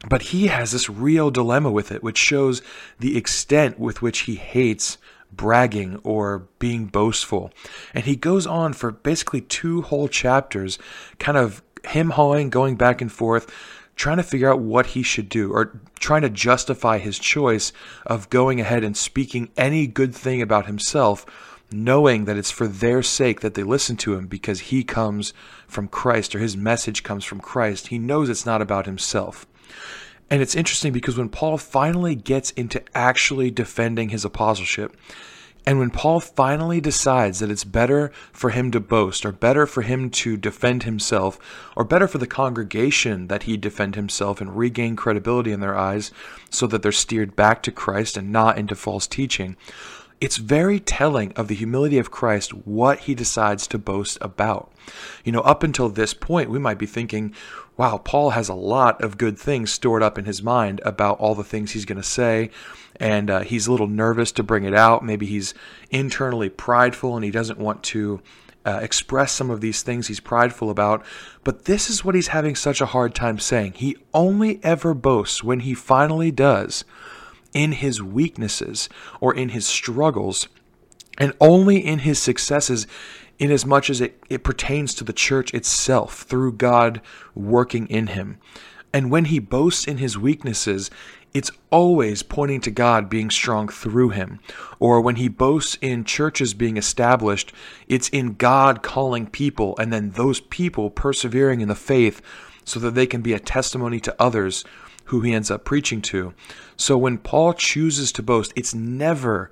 But 0.08 0.22
he 0.22 0.48
has 0.48 0.72
this 0.72 0.90
real 0.90 1.30
dilemma 1.30 1.70
with 1.70 1.90
it, 1.90 2.02
which 2.02 2.18
shows 2.18 2.62
the 2.98 3.16
extent 3.16 3.78
with 3.78 4.02
which 4.02 4.20
he 4.20 4.34
hates 4.34 4.98
bragging 5.32 5.96
or 6.04 6.48
being 6.58 6.86
boastful. 6.86 7.52
And 7.92 8.04
he 8.04 8.16
goes 8.16 8.46
on 8.46 8.72
for 8.72 8.92
basically 8.92 9.40
two 9.40 9.82
whole 9.82 10.08
chapters, 10.08 10.78
kind 11.18 11.36
of 11.38 11.62
him 11.84 12.10
hawing, 12.10 12.50
going 12.50 12.76
back 12.76 13.00
and 13.00 13.10
forth, 13.10 13.50
trying 13.96 14.16
to 14.16 14.22
figure 14.22 14.50
out 14.50 14.60
what 14.60 14.86
he 14.86 15.02
should 15.02 15.28
do 15.28 15.52
or 15.52 15.80
trying 15.98 16.22
to 16.22 16.30
justify 16.30 16.98
his 16.98 17.18
choice 17.18 17.72
of 18.06 18.30
going 18.30 18.60
ahead 18.60 18.84
and 18.84 18.96
speaking 18.96 19.50
any 19.56 19.86
good 19.86 20.14
thing 20.14 20.42
about 20.42 20.66
himself, 20.66 21.24
knowing 21.70 22.24
that 22.24 22.36
it's 22.36 22.50
for 22.50 22.66
their 22.66 23.02
sake 23.02 23.40
that 23.40 23.54
they 23.54 23.62
listen 23.62 23.96
to 23.96 24.14
him 24.14 24.26
because 24.26 24.60
he 24.60 24.82
comes 24.82 25.32
from 25.66 25.88
Christ 25.88 26.34
or 26.34 26.38
his 26.38 26.56
message 26.56 27.02
comes 27.02 27.24
from 27.24 27.40
Christ. 27.40 27.88
He 27.88 27.98
knows 27.98 28.28
it's 28.28 28.46
not 28.46 28.62
about 28.62 28.86
himself. 28.86 29.46
And 30.30 30.40
it's 30.42 30.54
interesting 30.54 30.92
because 30.92 31.18
when 31.18 31.28
Paul 31.28 31.58
finally 31.58 32.14
gets 32.14 32.50
into 32.52 32.82
actually 32.94 33.50
defending 33.50 34.08
his 34.08 34.24
apostleship, 34.24 34.96
and 35.66 35.78
when 35.78 35.90
Paul 35.90 36.20
finally 36.20 36.80
decides 36.80 37.38
that 37.38 37.50
it's 37.50 37.64
better 37.64 38.12
for 38.32 38.50
him 38.50 38.70
to 38.72 38.80
boast, 38.80 39.24
or 39.24 39.32
better 39.32 39.66
for 39.66 39.82
him 39.82 40.10
to 40.10 40.36
defend 40.36 40.82
himself, 40.82 41.38
or 41.74 41.84
better 41.84 42.06
for 42.06 42.18
the 42.18 42.26
congregation 42.26 43.28
that 43.28 43.44
he 43.44 43.56
defend 43.56 43.94
himself 43.94 44.40
and 44.40 44.56
regain 44.56 44.94
credibility 44.94 45.52
in 45.52 45.60
their 45.60 45.76
eyes 45.76 46.12
so 46.50 46.66
that 46.66 46.82
they're 46.82 46.92
steered 46.92 47.34
back 47.34 47.62
to 47.62 47.72
Christ 47.72 48.16
and 48.16 48.30
not 48.30 48.58
into 48.58 48.74
false 48.74 49.06
teaching, 49.06 49.56
it's 50.24 50.38
very 50.38 50.80
telling 50.80 51.32
of 51.32 51.48
the 51.48 51.54
humility 51.54 51.98
of 51.98 52.10
Christ 52.10 52.54
what 52.54 53.00
he 53.00 53.14
decides 53.14 53.66
to 53.66 53.78
boast 53.78 54.16
about. 54.22 54.72
You 55.22 55.32
know, 55.32 55.42
up 55.42 55.62
until 55.62 55.90
this 55.90 56.14
point, 56.14 56.48
we 56.48 56.58
might 56.58 56.78
be 56.78 56.86
thinking, 56.86 57.34
wow, 57.76 57.98
Paul 57.98 58.30
has 58.30 58.48
a 58.48 58.54
lot 58.54 59.04
of 59.04 59.18
good 59.18 59.38
things 59.38 59.70
stored 59.70 60.02
up 60.02 60.16
in 60.16 60.24
his 60.24 60.42
mind 60.42 60.80
about 60.82 61.18
all 61.18 61.34
the 61.34 61.44
things 61.44 61.72
he's 61.72 61.84
going 61.84 62.00
to 62.00 62.02
say 62.02 62.48
and 62.96 63.28
uh, 63.28 63.40
he's 63.40 63.66
a 63.66 63.70
little 63.70 63.86
nervous 63.86 64.32
to 64.32 64.42
bring 64.42 64.64
it 64.64 64.72
out. 64.72 65.04
Maybe 65.04 65.26
he's 65.26 65.52
internally 65.90 66.48
prideful 66.48 67.16
and 67.16 67.24
he 67.24 67.30
doesn't 67.30 67.58
want 67.58 67.82
to 67.82 68.22
uh, 68.64 68.78
express 68.80 69.30
some 69.30 69.50
of 69.50 69.60
these 69.60 69.82
things 69.82 70.06
he's 70.06 70.20
prideful 70.20 70.70
about. 70.70 71.04
But 71.42 71.66
this 71.66 71.90
is 71.90 72.02
what 72.02 72.14
he's 72.14 72.28
having 72.28 72.54
such 72.54 72.80
a 72.80 72.86
hard 72.86 73.14
time 73.14 73.38
saying. 73.38 73.74
He 73.74 73.98
only 74.14 74.58
ever 74.64 74.94
boasts 74.94 75.44
when 75.44 75.60
he 75.60 75.74
finally 75.74 76.30
does 76.30 76.86
in 77.54 77.72
his 77.72 78.02
weaknesses 78.02 78.88
or 79.20 79.34
in 79.34 79.50
his 79.50 79.66
struggles, 79.66 80.48
and 81.16 81.32
only 81.40 81.78
in 81.78 82.00
his 82.00 82.18
successes 82.18 82.86
in 83.38 83.50
as 83.50 83.64
much 83.64 83.90
as 83.90 84.00
it, 84.00 84.22
it 84.28 84.44
pertains 84.44 84.94
to 84.94 85.04
the 85.04 85.12
church 85.12 85.54
itself 85.54 86.22
through 86.22 86.52
God 86.52 87.00
working 87.34 87.86
in 87.86 88.08
him. 88.08 88.38
And 88.92 89.10
when 89.10 89.26
he 89.26 89.38
boasts 89.38 89.86
in 89.86 89.98
his 89.98 90.16
weaknesses, 90.16 90.90
it's 91.32 91.50
always 91.70 92.22
pointing 92.22 92.60
to 92.60 92.70
God 92.70 93.10
being 93.10 93.28
strong 93.28 93.66
through 93.66 94.10
him. 94.10 94.38
Or 94.78 95.00
when 95.00 95.16
he 95.16 95.26
boasts 95.26 95.76
in 95.80 96.04
churches 96.04 96.54
being 96.54 96.76
established, 96.76 97.52
it's 97.88 98.08
in 98.10 98.34
God 98.34 98.84
calling 98.84 99.26
people 99.26 99.74
and 99.80 99.92
then 99.92 100.10
those 100.10 100.40
people 100.40 100.90
persevering 100.90 101.60
in 101.60 101.66
the 101.66 101.74
faith 101.74 102.22
so 102.64 102.78
that 102.80 102.94
they 102.94 103.06
can 103.06 103.20
be 103.20 103.32
a 103.32 103.40
testimony 103.40 103.98
to 103.98 104.14
others 104.20 104.64
who 105.04 105.20
he 105.20 105.32
ends 105.32 105.50
up 105.50 105.64
preaching 105.64 106.00
to. 106.02 106.34
So 106.76 106.96
when 106.96 107.18
Paul 107.18 107.52
chooses 107.54 108.12
to 108.12 108.22
boast, 108.22 108.52
it's 108.56 108.74
never 108.74 109.50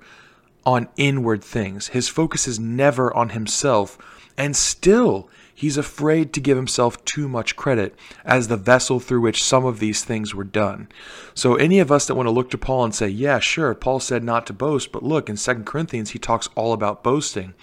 on 0.65 0.89
inward 0.97 1.43
things. 1.43 1.89
His 1.89 2.09
focus 2.09 2.47
is 2.47 2.59
never 2.59 3.15
on 3.15 3.29
himself. 3.29 3.97
And 4.37 4.55
still, 4.55 5.29
He's 5.55 5.77
afraid 5.77 6.33
to 6.33 6.41
give 6.41 6.57
himself 6.57 7.03
too 7.05 7.29
much 7.29 7.55
credit 7.55 7.95
as 8.25 8.47
the 8.47 8.57
vessel 8.57 8.99
through 8.99 9.21
which 9.21 9.43
some 9.43 9.65
of 9.65 9.79
these 9.79 10.03
things 10.03 10.33
were 10.33 10.43
done. 10.43 10.89
So, 11.35 11.55
any 11.55 11.79
of 11.79 11.91
us 11.91 12.07
that 12.07 12.15
want 12.15 12.25
to 12.25 12.31
look 12.31 12.49
to 12.51 12.57
Paul 12.57 12.85
and 12.85 12.95
say, 12.95 13.07
yeah, 13.07 13.39
sure, 13.39 13.75
Paul 13.75 13.99
said 13.99 14.23
not 14.23 14.47
to 14.47 14.53
boast, 14.53 14.91
but 14.91 15.03
look, 15.03 15.29
in 15.29 15.37
2 15.37 15.63
Corinthians, 15.63 16.11
he 16.11 16.19
talks 16.19 16.49
all 16.55 16.73
about 16.73 17.03
boasting. 17.03 17.53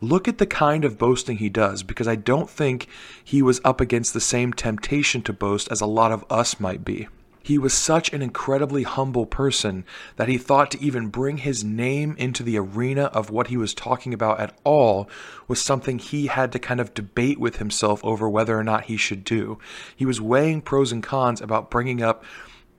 Look 0.00 0.26
at 0.26 0.38
the 0.38 0.46
kind 0.46 0.84
of 0.84 0.98
boasting 0.98 1.38
he 1.38 1.48
does, 1.48 1.82
because 1.82 2.08
I 2.08 2.16
don't 2.16 2.50
think 2.50 2.88
he 3.22 3.42
was 3.42 3.60
up 3.64 3.80
against 3.80 4.12
the 4.12 4.20
same 4.20 4.52
temptation 4.52 5.22
to 5.22 5.32
boast 5.32 5.70
as 5.70 5.80
a 5.80 5.86
lot 5.86 6.12
of 6.12 6.24
us 6.28 6.58
might 6.58 6.84
be. 6.84 7.06
He 7.46 7.58
was 7.58 7.74
such 7.74 8.12
an 8.12 8.22
incredibly 8.22 8.82
humble 8.82 9.24
person 9.24 9.84
that 10.16 10.26
he 10.26 10.36
thought 10.36 10.68
to 10.72 10.82
even 10.82 11.10
bring 11.10 11.36
his 11.36 11.62
name 11.62 12.16
into 12.18 12.42
the 12.42 12.58
arena 12.58 13.04
of 13.04 13.30
what 13.30 13.46
he 13.46 13.56
was 13.56 13.72
talking 13.72 14.12
about 14.12 14.40
at 14.40 14.58
all 14.64 15.08
was 15.46 15.62
something 15.62 16.00
he 16.00 16.26
had 16.26 16.50
to 16.50 16.58
kind 16.58 16.80
of 16.80 16.92
debate 16.92 17.38
with 17.38 17.58
himself 17.58 18.04
over 18.04 18.28
whether 18.28 18.58
or 18.58 18.64
not 18.64 18.86
he 18.86 18.96
should 18.96 19.22
do. 19.22 19.60
He 19.94 20.04
was 20.04 20.20
weighing 20.20 20.60
pros 20.60 20.90
and 20.90 21.04
cons 21.04 21.40
about 21.40 21.70
bringing 21.70 22.02
up 22.02 22.24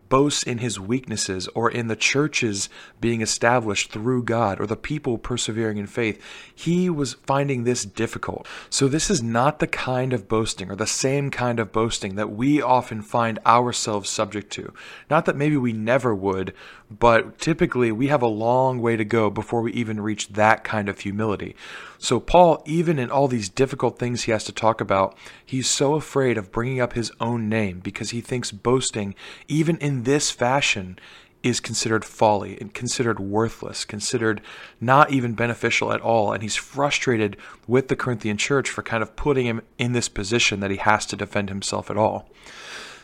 boasts 0.10 0.44
in 0.44 0.60
his 0.60 0.80
weaknesses 0.80 1.48
or 1.50 1.70
in 1.70 1.88
the 1.88 1.96
churches 1.96 2.70
being 3.00 3.22
established 3.22 3.92
through 3.92 4.24
God 4.24 4.60
or 4.60 4.66
the 4.66 4.76
people 4.76 5.18
persevering 5.18 5.78
in 5.78 5.88
faith. 5.88 6.22
He 6.54 6.90
was 6.90 7.16
finding 7.26 7.64
this 7.64 7.86
difficult. 7.86 8.48
So, 8.70 8.88
this 8.88 9.10
is 9.10 9.22
not 9.22 9.60
the 9.60 9.68
kind 9.68 10.14
of 10.14 10.28
boasting 10.28 10.72
or 10.72 10.76
the 10.76 10.88
same 10.88 11.32
kind 11.32 11.60
of 11.60 11.72
boasting 11.72 12.16
that 12.16 12.32
we 12.32 12.62
often 12.62 13.02
find 13.02 13.40
ourselves 13.46 14.10
subject 14.10 14.52
to. 14.54 14.74
Not 15.10 15.26
that 15.26 15.36
maybe 15.36 15.58
we 15.58 15.74
never 15.74 16.14
would, 16.14 16.54
but 16.90 17.38
typically 17.38 17.92
we 17.92 18.08
have 18.08 18.22
a 18.22 18.28
long 18.28 18.80
way 18.80 18.96
to 18.96 19.06
go 19.06 19.30
before 19.30 19.62
we 19.62 19.74
even 19.74 20.00
reach 20.00 20.30
that 20.30 20.64
kind 20.64 20.88
of 20.88 21.00
humility. 21.00 21.56
So, 21.98 22.20
Paul, 22.20 22.62
even 22.66 23.00
in 23.00 23.10
all 23.12 23.28
these 23.28 23.50
difficult 23.50 24.00
things 24.00 24.24
he 24.24 24.32
has 24.32 24.44
to 24.46 24.52
talk 24.52 24.80
about, 24.80 25.18
he's 25.44 25.68
so 25.68 25.96
afraid 25.96 26.38
of 26.38 26.52
bringing 26.52 26.80
up 26.80 26.94
his 26.94 27.12
own 27.20 27.50
name 27.50 27.80
because 27.80 28.12
he 28.12 28.22
thinks 28.22 28.52
boasting, 28.52 29.16
even 29.48 29.78
in 29.78 30.04
this 30.04 30.32
fashion, 30.32 31.00
is 31.44 31.60
considered 31.60 32.04
folly 32.04 32.60
and 32.60 32.74
considered 32.74 33.20
worthless, 33.20 33.86
considered 33.86 34.42
not 34.82 35.12
even 35.12 35.34
beneficial 35.34 35.94
at 35.94 36.02
all. 36.02 36.34
And 36.34 36.42
he's 36.42 36.56
frustrated 36.56 37.38
with 37.68 37.88
the 37.88 37.96
Corinthian 37.96 38.38
church 38.38 38.70
for 38.70 38.84
kind 38.84 39.04
of 39.04 39.16
putting 39.16 39.46
him 39.46 39.62
in 39.78 39.94
this 39.94 40.10
position 40.10 40.60
that 40.60 40.72
he 40.72 40.78
has 40.78 41.06
to 41.08 41.16
defend 41.16 41.50
himself 41.50 41.90
at 41.90 41.98
all. 41.98 42.30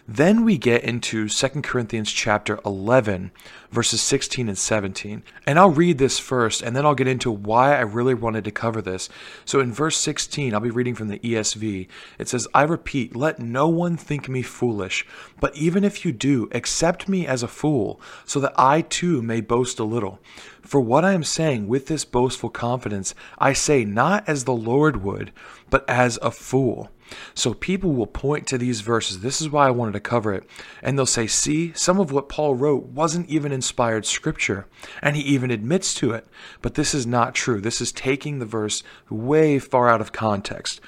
Then 0.07 0.43
we 0.43 0.57
get 0.57 0.83
into 0.83 1.29
2 1.29 1.61
Corinthians 1.61 2.11
chapter 2.11 2.59
11, 2.65 3.31
verses 3.71 4.01
16 4.01 4.49
and 4.49 4.57
17. 4.57 5.23
And 5.47 5.57
I'll 5.57 5.69
read 5.69 5.97
this 5.97 6.19
first, 6.19 6.61
and 6.61 6.75
then 6.75 6.85
I'll 6.85 6.93
get 6.93 7.07
into 7.07 7.31
why 7.31 7.77
I 7.77 7.81
really 7.81 8.13
wanted 8.13 8.43
to 8.43 8.51
cover 8.51 8.81
this. 8.81 9.07
So 9.45 9.61
in 9.61 9.71
verse 9.71 9.95
16, 9.95 10.53
I'll 10.53 10.59
be 10.59 10.69
reading 10.69 10.93
from 10.93 11.07
the 11.07 11.19
ESV. 11.19 11.87
It 12.19 12.27
says, 12.27 12.49
I 12.53 12.63
repeat, 12.63 13.15
let 13.15 13.39
no 13.39 13.69
one 13.69 13.95
think 13.95 14.27
me 14.27 14.41
foolish, 14.41 15.07
but 15.39 15.55
even 15.55 15.85
if 15.85 16.03
you 16.03 16.11
do, 16.11 16.49
accept 16.51 17.07
me 17.07 17.25
as 17.25 17.41
a 17.41 17.47
fool, 17.47 18.01
so 18.25 18.41
that 18.41 18.53
I 18.57 18.81
too 18.81 19.21
may 19.21 19.39
boast 19.39 19.79
a 19.79 19.85
little. 19.85 20.19
For 20.61 20.81
what 20.81 21.05
I 21.05 21.13
am 21.13 21.23
saying 21.23 21.69
with 21.69 21.87
this 21.87 22.03
boastful 22.03 22.49
confidence, 22.49 23.15
I 23.39 23.53
say 23.53 23.85
not 23.85 24.27
as 24.27 24.43
the 24.43 24.51
Lord 24.51 25.01
would, 25.01 25.31
but 25.69 25.89
as 25.89 26.19
a 26.21 26.29
fool 26.29 26.89
so 27.33 27.53
people 27.53 27.93
will 27.93 28.07
point 28.07 28.47
to 28.47 28.57
these 28.57 28.81
verses. 28.81 29.21
This 29.21 29.41
is 29.41 29.49
why 29.49 29.67
I 29.67 29.71
wanted 29.71 29.93
to 29.93 29.99
cover 29.99 30.33
it. 30.33 30.47
And 30.81 30.97
they'll 30.97 31.05
say, 31.05 31.27
see, 31.27 31.73
some 31.73 31.99
of 31.99 32.11
what 32.11 32.29
Paul 32.29 32.55
wrote 32.55 32.85
wasn't 32.85 33.29
even 33.29 33.51
inspired 33.51 34.05
scripture. 34.05 34.67
And 35.01 35.15
he 35.15 35.23
even 35.23 35.51
admits 35.51 35.93
to 35.95 36.11
it. 36.11 36.27
But 36.61 36.75
this 36.75 36.93
is 36.93 37.05
not 37.05 37.35
true. 37.35 37.61
This 37.61 37.81
is 37.81 37.91
taking 37.91 38.39
the 38.39 38.45
verse 38.45 38.83
way 39.09 39.59
far 39.59 39.89
out 39.89 40.01
of 40.01 40.11
context. 40.11 40.81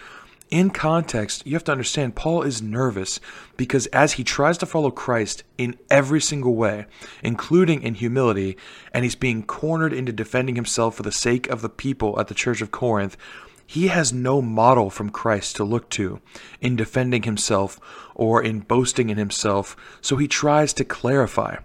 In 0.52 0.70
context, 0.70 1.46
you 1.48 1.54
have 1.54 1.64
to 1.64 1.72
understand 1.72 2.16
Paul 2.16 2.44
is 2.44 2.62
nervous 2.62 3.20
because 3.58 3.88
as 3.88 4.14
he 4.14 4.24
tries 4.24 4.60
to 4.60 4.68
follow 4.68 4.92
Christ 4.92 5.44
in 5.58 5.76
every 5.90 6.22
single 6.22 6.56
way, 6.56 6.86
including 7.24 7.82
in 7.82 7.96
humility, 7.96 8.56
and 8.94 9.04
he's 9.04 9.16
being 9.16 9.42
cornered 9.42 9.92
into 9.92 10.12
defending 10.12 10.56
himself 10.56 10.96
for 10.96 11.04
the 11.04 11.12
sake 11.12 11.50
of 11.50 11.64
the 11.64 11.70
people 11.70 12.20
at 12.20 12.28
the 12.28 12.36
church 12.36 12.62
of 12.62 12.70
Corinth, 12.70 13.18
he 13.66 13.88
has 13.88 14.14
no 14.14 14.42
model 14.42 14.90
from 14.90 15.10
Christ 15.10 15.56
to 15.56 15.64
look 15.64 15.90
to 15.92 16.22
in 16.62 16.76
defending 16.76 17.24
himself 17.24 17.80
or 18.14 18.42
in 18.44 18.60
boasting 18.60 19.10
in 19.10 19.18
himself, 19.18 19.76
so 20.02 20.18
he 20.18 20.28
tries 20.28 20.74
to 20.74 20.86
clarify. 20.86 21.58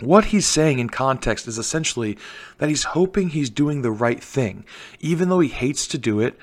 What 0.00 0.26
he's 0.26 0.46
saying 0.46 0.78
in 0.78 0.90
context 0.90 1.48
is 1.48 1.58
essentially 1.58 2.16
that 2.58 2.68
he's 2.68 2.84
hoping 2.84 3.30
he's 3.30 3.50
doing 3.50 3.82
the 3.82 3.90
right 3.90 4.22
thing, 4.22 4.64
even 5.00 5.28
though 5.28 5.40
he 5.40 5.48
hates 5.48 5.86
to 5.88 5.98
do 5.98 6.20
it, 6.20 6.38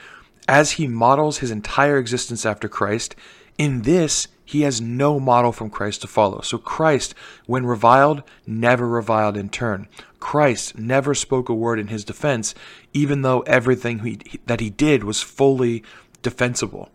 as 0.48 0.72
he 0.72 0.88
models 0.88 1.40
his 1.40 1.52
entire 1.52 1.98
existence 1.98 2.46
after 2.46 2.68
Christ. 2.68 3.16
In 3.58 3.84
this, 3.84 4.28
he 4.44 4.62
has 4.62 4.80
no 4.80 5.20
model 5.20 5.52
from 5.52 5.70
Christ 5.70 6.02
to 6.02 6.08
follow. 6.08 6.42
So 6.42 6.58
Christ, 6.58 7.16
when 7.46 7.66
reviled, 7.66 8.22
never 8.46 8.88
reviled 8.88 9.38
in 9.38 9.50
turn. 9.50 9.88
Christ 10.20 10.78
never 10.78 11.16
spoke 11.16 11.50
a 11.50 11.54
word 11.54 11.80
in 11.80 11.88
his 11.88 12.04
defense, 12.04 12.54
even 12.94 13.22
though 13.22 13.42
everything 13.42 14.00
he, 14.00 14.20
that 14.46 14.60
he 14.60 14.70
did 14.70 15.04
was 15.04 15.22
fully 15.22 15.84
defensible. 16.22 16.90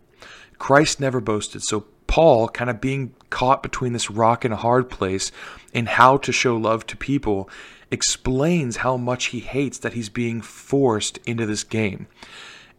Christ 0.57 0.99
never 0.99 1.19
boasted. 1.19 1.63
So 1.63 1.85
Paul, 2.07 2.49
kind 2.49 2.69
of 2.69 2.81
being 2.81 3.13
caught 3.29 3.63
between 3.63 3.93
this 3.93 4.11
rock 4.11 4.43
and 4.45 4.53
a 4.53 4.57
hard 4.57 4.89
place 4.89 5.31
in 5.73 5.85
how 5.85 6.17
to 6.17 6.31
show 6.31 6.55
love 6.57 6.85
to 6.87 6.97
people, 6.97 7.49
explains 7.89 8.77
how 8.77 8.97
much 8.97 9.27
he 9.27 9.39
hates 9.39 9.77
that 9.79 9.93
he's 9.93 10.09
being 10.09 10.41
forced 10.41 11.19
into 11.25 11.45
this 11.45 11.63
game. 11.63 12.07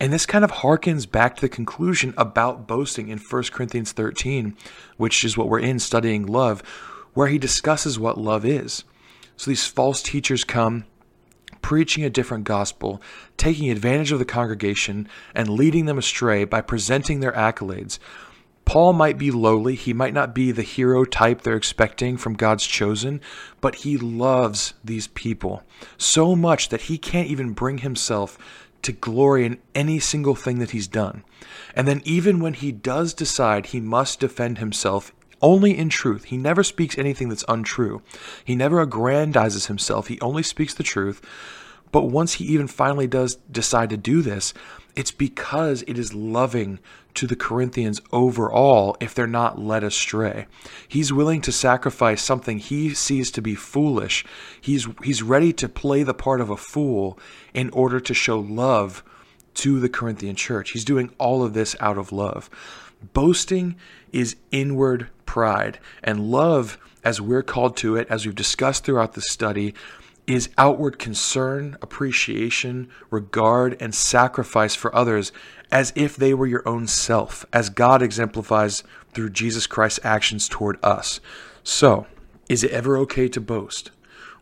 And 0.02 0.12
this 0.12 0.26
kind 0.26 0.44
of 0.44 0.50
harkens 0.50 1.08
back 1.08 1.36
to 1.36 1.40
the 1.40 1.48
conclusion 1.48 2.12
about 2.16 2.66
boasting 2.66 3.06
in 3.06 3.18
1 3.18 3.42
Corinthians 3.52 3.92
13, 3.92 4.56
which 4.96 5.22
is 5.22 5.36
what 5.36 5.48
we're 5.48 5.60
in 5.60 5.78
studying 5.78 6.26
love, 6.26 6.60
where 7.14 7.28
he 7.28 7.38
discusses 7.38 8.00
what 8.00 8.18
love 8.18 8.44
is. 8.44 8.82
So 9.36 9.48
these 9.52 9.64
false 9.64 10.02
teachers 10.02 10.42
come 10.42 10.86
preaching 11.60 12.02
a 12.02 12.10
different 12.10 12.42
gospel, 12.42 13.00
taking 13.36 13.70
advantage 13.70 14.10
of 14.10 14.18
the 14.18 14.24
congregation, 14.24 15.08
and 15.36 15.48
leading 15.48 15.84
them 15.84 15.98
astray 15.98 16.42
by 16.42 16.62
presenting 16.62 17.20
their 17.20 17.30
accolades. 17.30 18.00
Paul 18.64 18.94
might 18.94 19.18
be 19.18 19.30
lowly, 19.30 19.76
he 19.76 19.92
might 19.92 20.14
not 20.14 20.34
be 20.34 20.50
the 20.50 20.62
hero 20.62 21.04
type 21.04 21.42
they're 21.42 21.56
expecting 21.56 22.16
from 22.16 22.34
God's 22.34 22.66
chosen, 22.66 23.20
but 23.60 23.76
he 23.76 23.96
loves 23.96 24.74
these 24.82 25.06
people 25.06 25.62
so 25.96 26.34
much 26.34 26.70
that 26.70 26.82
he 26.82 26.98
can't 26.98 27.28
even 27.28 27.52
bring 27.52 27.78
himself 27.78 28.36
to 28.82 28.92
glory 28.92 29.46
in 29.46 29.58
any 29.74 29.98
single 29.98 30.34
thing 30.34 30.58
that 30.58 30.70
he's 30.70 30.88
done. 30.88 31.24
And 31.74 31.88
then, 31.88 32.02
even 32.04 32.40
when 32.40 32.54
he 32.54 32.72
does 32.72 33.14
decide 33.14 33.66
he 33.66 33.80
must 33.80 34.20
defend 34.20 34.58
himself 34.58 35.12
only 35.40 35.76
in 35.76 35.88
truth, 35.88 36.24
he 36.24 36.36
never 36.36 36.62
speaks 36.62 36.98
anything 36.98 37.28
that's 37.28 37.44
untrue. 37.48 38.02
He 38.44 38.54
never 38.54 38.84
aggrandizes 38.84 39.66
himself, 39.66 40.08
he 40.08 40.20
only 40.20 40.42
speaks 40.42 40.74
the 40.74 40.82
truth. 40.82 41.20
But 41.92 42.04
once 42.04 42.34
he 42.34 42.44
even 42.46 42.66
finally 42.66 43.06
does 43.06 43.36
decide 43.50 43.90
to 43.90 43.96
do 43.96 44.22
this, 44.22 44.54
it's 44.96 45.10
because 45.10 45.82
it 45.86 45.98
is 45.98 46.14
loving 46.14 46.78
to 47.14 47.26
the 47.26 47.36
Corinthians 47.36 48.00
overall 48.10 48.96
if 49.00 49.14
they're 49.14 49.26
not 49.26 49.58
led 49.58 49.84
astray. 49.84 50.46
He's 50.88 51.12
willing 51.12 51.42
to 51.42 51.52
sacrifice 51.52 52.22
something 52.22 52.58
he 52.58 52.94
sees 52.94 53.30
to 53.32 53.42
be 53.42 53.54
foolish. 53.54 54.24
He's 54.60 54.88
he's 55.02 55.22
ready 55.22 55.52
to 55.54 55.68
play 55.68 56.02
the 56.02 56.14
part 56.14 56.40
of 56.40 56.50
a 56.50 56.56
fool 56.56 57.18
in 57.54 57.70
order 57.70 58.00
to 58.00 58.14
show 58.14 58.40
love 58.40 59.04
to 59.54 59.78
the 59.78 59.88
Corinthian 59.88 60.34
church. 60.34 60.70
He's 60.70 60.84
doing 60.84 61.10
all 61.18 61.44
of 61.44 61.52
this 61.52 61.76
out 61.80 61.98
of 61.98 62.12
love. 62.12 62.48
Boasting 63.12 63.76
is 64.12 64.36
inward 64.50 65.08
pride, 65.26 65.78
and 66.02 66.30
love 66.30 66.78
as 67.04 67.20
we're 67.20 67.42
called 67.42 67.76
to 67.78 67.96
it, 67.96 68.06
as 68.08 68.24
we've 68.24 68.34
discussed 68.34 68.84
throughout 68.84 69.14
the 69.14 69.20
study, 69.20 69.74
is 70.26 70.50
outward 70.56 70.98
concern, 70.98 71.76
appreciation, 71.82 72.88
regard, 73.10 73.76
and 73.80 73.94
sacrifice 73.94 74.74
for 74.74 74.94
others 74.94 75.32
as 75.70 75.92
if 75.96 76.16
they 76.16 76.34
were 76.34 76.46
your 76.46 76.66
own 76.68 76.86
self, 76.86 77.44
as 77.52 77.70
God 77.70 78.02
exemplifies 78.02 78.84
through 79.12 79.30
Jesus 79.30 79.66
Christ's 79.66 80.00
actions 80.04 80.48
toward 80.48 80.78
us. 80.84 81.20
So, 81.64 82.06
is 82.48 82.62
it 82.62 82.70
ever 82.70 82.96
okay 82.98 83.28
to 83.28 83.40
boast? 83.40 83.90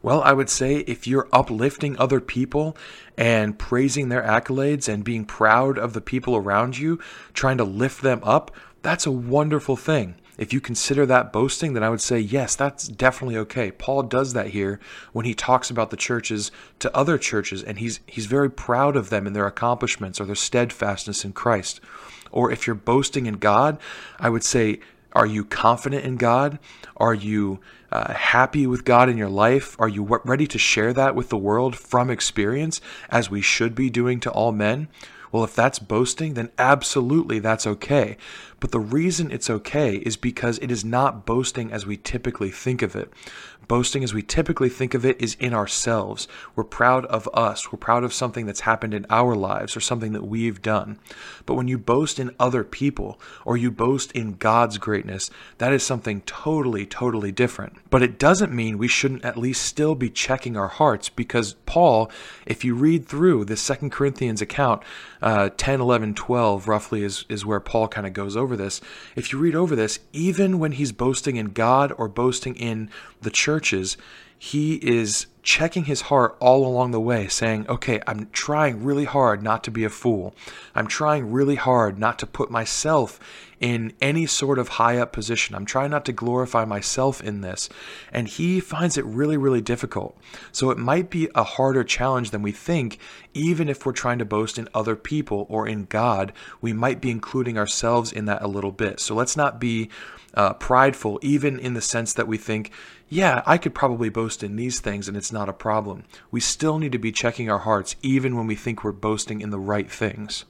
Well, 0.03 0.23
I 0.23 0.33
would 0.33 0.49
say 0.49 0.79
if 0.79 1.07
you're 1.07 1.29
uplifting 1.33 1.99
other 1.99 2.21
people 2.21 2.77
and 3.17 3.59
praising 3.59 4.09
their 4.09 4.23
accolades 4.23 4.89
and 4.89 5.05
being 5.05 5.27
proud 5.27 5.79
of 5.79 5.93
the 5.93 6.01
people 6.01 6.35
around 6.35 6.79
you, 6.79 6.99
trying 7.35 7.59
to 7.59 7.65
lift 7.65 8.03
them 8.03 8.21
up, 8.25 8.51
that's 8.83 9.07
a 9.07 9.11
wonderful 9.11 9.77
thing. 9.77 10.15
If 10.41 10.55
you 10.55 10.61
consider 10.63 11.05
that 11.05 11.35
boasting, 11.35 11.75
then 11.75 11.83
I 11.83 11.91
would 11.91 12.01
say, 12.01 12.19
yes, 12.19 12.57
that's 12.57 12.89
definitely 12.89 13.37
okay. 13.37 13.71
Paul 13.71 14.05
does 14.05 14.33
that 14.33 14.49
here 14.49 14.81
when 15.13 15.27
he 15.27 15.35
talks 15.35 15.69
about 15.69 15.91
the 15.91 15.99
churches 15.99 16.51
to 16.79 16.97
other 16.97 17.19
churches, 17.19 17.63
and 17.63 17.79
he's, 17.79 18.01
he's 18.07 18.25
very 18.25 18.51
proud 18.51 18.97
of 18.97 19.11
them 19.11 19.27
and 19.27 19.37
their 19.37 19.47
accomplishments 19.47 20.19
or 20.19 20.25
their 20.25 20.35
steadfastness 20.35 21.27
in 21.27 21.35
Christ. 21.35 21.79
Or 22.33 22.51
if 22.51 22.67
you're 22.67 22.75
boasting 22.75 23.27
in 23.27 23.35
God, 23.35 23.79
I 24.19 24.31
would 24.31 24.43
say, 24.43 24.81
are 25.13 25.27
you 25.27 25.45
confident 25.45 26.07
in 26.07 26.17
God? 26.17 26.59
Are 26.97 27.13
you 27.13 27.61
uh, 27.93 28.15
happy 28.15 28.67
with 28.67 28.87
God 28.87 29.11
in 29.11 29.19
your 29.19 29.29
life? 29.29 29.77
Are 29.79 29.91
you 29.91 30.05
ready 30.25 30.47
to 30.47 30.59
share 30.59 30.95
that 30.95 31.15
with 31.15 31.29
the 31.29 31.37
world 31.37 31.77
from 31.77 32.09
experience, 32.09 32.81
as 33.11 33.29
we 33.29 33.43
should 33.43 33.75
be 33.75 33.91
doing 33.91 34.21
to 34.21 34.31
all 34.31 34.53
men? 34.53 34.89
Well, 35.33 35.45
if 35.45 35.55
that's 35.55 35.79
boasting, 35.79 36.35
then 36.35 36.51
absolutely 36.59 37.39
that's 37.39 37.67
okay. 37.67 38.17
But 38.61 38.73
the 38.73 38.81
reason 38.81 39.31
it's 39.31 39.49
okay 39.51 39.97
is 39.97 40.17
because 40.19 40.59
it 40.59 40.71
is 40.71 40.85
not 40.85 41.25
boasting 41.25 41.73
as 41.73 41.87
we 41.87 41.97
typically 41.97 42.51
think 42.51 42.83
of 42.83 42.95
it. 42.95 43.11
Boasting 43.69 44.03
as 44.03 44.13
we 44.13 44.23
typically 44.23 44.69
think 44.69 44.95
of 44.95 45.05
it 45.05 45.21
is 45.23 45.37
in 45.39 45.55
ourselves. 45.55 46.27
We're 46.57 46.65
proud 46.65 47.07
of 47.07 47.29
us. 47.33 47.71
We're 47.71 47.79
proud 47.79 48.03
of 48.03 48.13
something 48.13 48.45
that's 48.45 48.61
happened 48.61 48.95
in 48.95 49.07
our 49.09 49.37
lives 49.37 49.77
or 49.77 49.81
something 49.81 50.13
that 50.13 50.27
we've 50.27 50.61
done. 50.61 50.99
But 51.47 51.55
when 51.55 51.69
you 51.69 51.79
boast 51.79 52.19
in 52.19 52.35
other 52.41 52.65
people 52.65 53.21
or 53.45 53.57
you 53.57 53.71
boast 53.71 54.11
in 54.13 54.35
God's 54.35 54.77
greatness, 54.77 55.31
that 55.59 55.73
is 55.73 55.85
something 55.85 56.23
totally, 56.23 56.85
totally 56.85 57.31
different. 57.31 57.77
But 57.91 58.03
it 58.03 58.19
doesn't 58.19 58.53
mean 58.53 58.77
we 58.77 58.89
shouldn't 58.89 59.25
at 59.25 59.37
least 59.37 59.63
still 59.63 59.95
be 59.95 60.11
checking 60.11 60.57
our 60.57 60.69
hearts 60.69 61.09
because 61.09 61.55
Paul, 61.65 62.11
if 62.47 62.65
you 62.65 62.75
read 62.75 63.07
through 63.07 63.45
the 63.45 63.57
Second 63.57 63.91
Corinthians 63.93 64.43
account, 64.43 64.83
uh, 65.23 65.51
10, 65.57 65.81
11, 65.81 66.15
12 66.15 66.67
roughly 66.67 67.05
is, 67.05 67.25
is 67.29 67.47
where 67.47 67.61
Paul 67.61 67.87
kind 67.87 68.07
of 68.07 68.13
goes 68.15 68.37
over 68.37 68.50
this. 68.57 68.81
If 69.17 69.33
you 69.33 69.39
read 69.39 69.55
over 69.55 69.75
this, 69.75 69.99
even 70.13 70.59
when 70.59 70.73
he's 70.73 70.93
boasting 70.93 71.37
in 71.37 71.47
God 71.47 71.93
or 71.97 72.09
boasting 72.09 72.57
in 72.57 72.91
the 73.21 73.31
churches, 73.31 73.97
he 74.39 74.77
is 74.77 75.27
checking 75.43 75.85
his 75.85 76.03
heart 76.03 76.37
all 76.41 76.67
along 76.67 76.91
the 76.91 77.01
way, 77.01 77.29
saying, 77.29 77.67
Okay, 77.69 78.01
I'm 78.07 78.29
trying 78.33 78.85
really 78.85 79.05
hard 79.05 79.43
not 79.43 79.65
to 79.65 79.71
be 79.71 79.85
a 79.85 79.91
fool. 79.91 80.35
I'm 80.75 80.87
trying 80.87 81.33
really 81.33 81.57
hard 81.57 81.99
not 81.99 82.19
to 82.21 82.27
put 82.27 82.51
myself 82.51 83.19
in 83.61 83.93
any 84.01 84.25
sort 84.25 84.59
of 84.59 84.69
high 84.69 84.97
up 84.97 85.13
position. 85.13 85.55
I'm 85.55 85.67
trying 85.67 85.91
not 85.91 86.07
to 86.07 86.13
glorify 86.13 86.65
myself 86.65 87.23
in 87.23 87.43
this. 87.43 87.69
And 88.11 88.27
he 88.27 88.59
finds 88.59 88.97
it 88.97 89.05
really, 89.05 89.37
really 89.37 89.61
difficult. 89.61 90.17
So 90.51 90.71
it 90.71 90.79
might 90.79 91.11
be 91.11 91.29
a 91.35 91.45
harder 91.45 91.85
challenge 91.85 92.31
than 92.31 92.41
we 92.41 92.53
think, 92.53 92.99
even 93.35 93.69
if 93.69 93.85
we're 93.85 93.93
trying 93.93 94.19
to 94.19 94.25
boast 94.25 94.59
in 94.59 94.69
other 94.73 94.97
people 94.97 95.47
or 95.51 95.69
in 95.69 95.85
God. 95.85 96.33
We 96.63 96.73
might 96.73 97.03
be 97.03 97.11
including 97.11 97.59
ourselves 97.59 98.13
in 98.13 98.25
that 98.25 98.43
a 98.43 98.49
little 98.49 98.73
bit. 98.73 98.99
So 98.99 99.15
let's 99.15 99.37
not 99.37 99.61
be 99.61 99.91
uh, 100.33 100.55
prideful, 100.55 101.19
even 101.23 101.59
in 101.59 101.75
the 101.75 101.81
sense 101.81 102.15
that 102.15 102.29
we 102.29 102.39
think, 102.39 102.71
yeah, 103.09 103.43
I 103.45 103.59
could 103.59 103.75
probably 103.75 104.09
boast 104.09 104.43
in 104.43 104.57
these 104.57 104.81
things 104.81 105.09
and 105.09 105.17
it's 105.17 105.30
not 105.33 105.49
a 105.49 105.53
problem. 105.53 106.05
We 106.31 106.41
still 106.41 106.79
need 106.79 106.93
to 106.93 106.99
be 106.99 107.13
checking 107.13 107.51
our 107.51 107.61
hearts, 107.61 107.97
even 108.03 108.37
when 108.37 108.47
we 108.47 108.55
think 108.55 108.83
we're 108.83 108.93
boasting 108.93 109.41
in 109.41 109.51
the 109.51 109.59
right 109.59 109.91
things. 109.91 110.45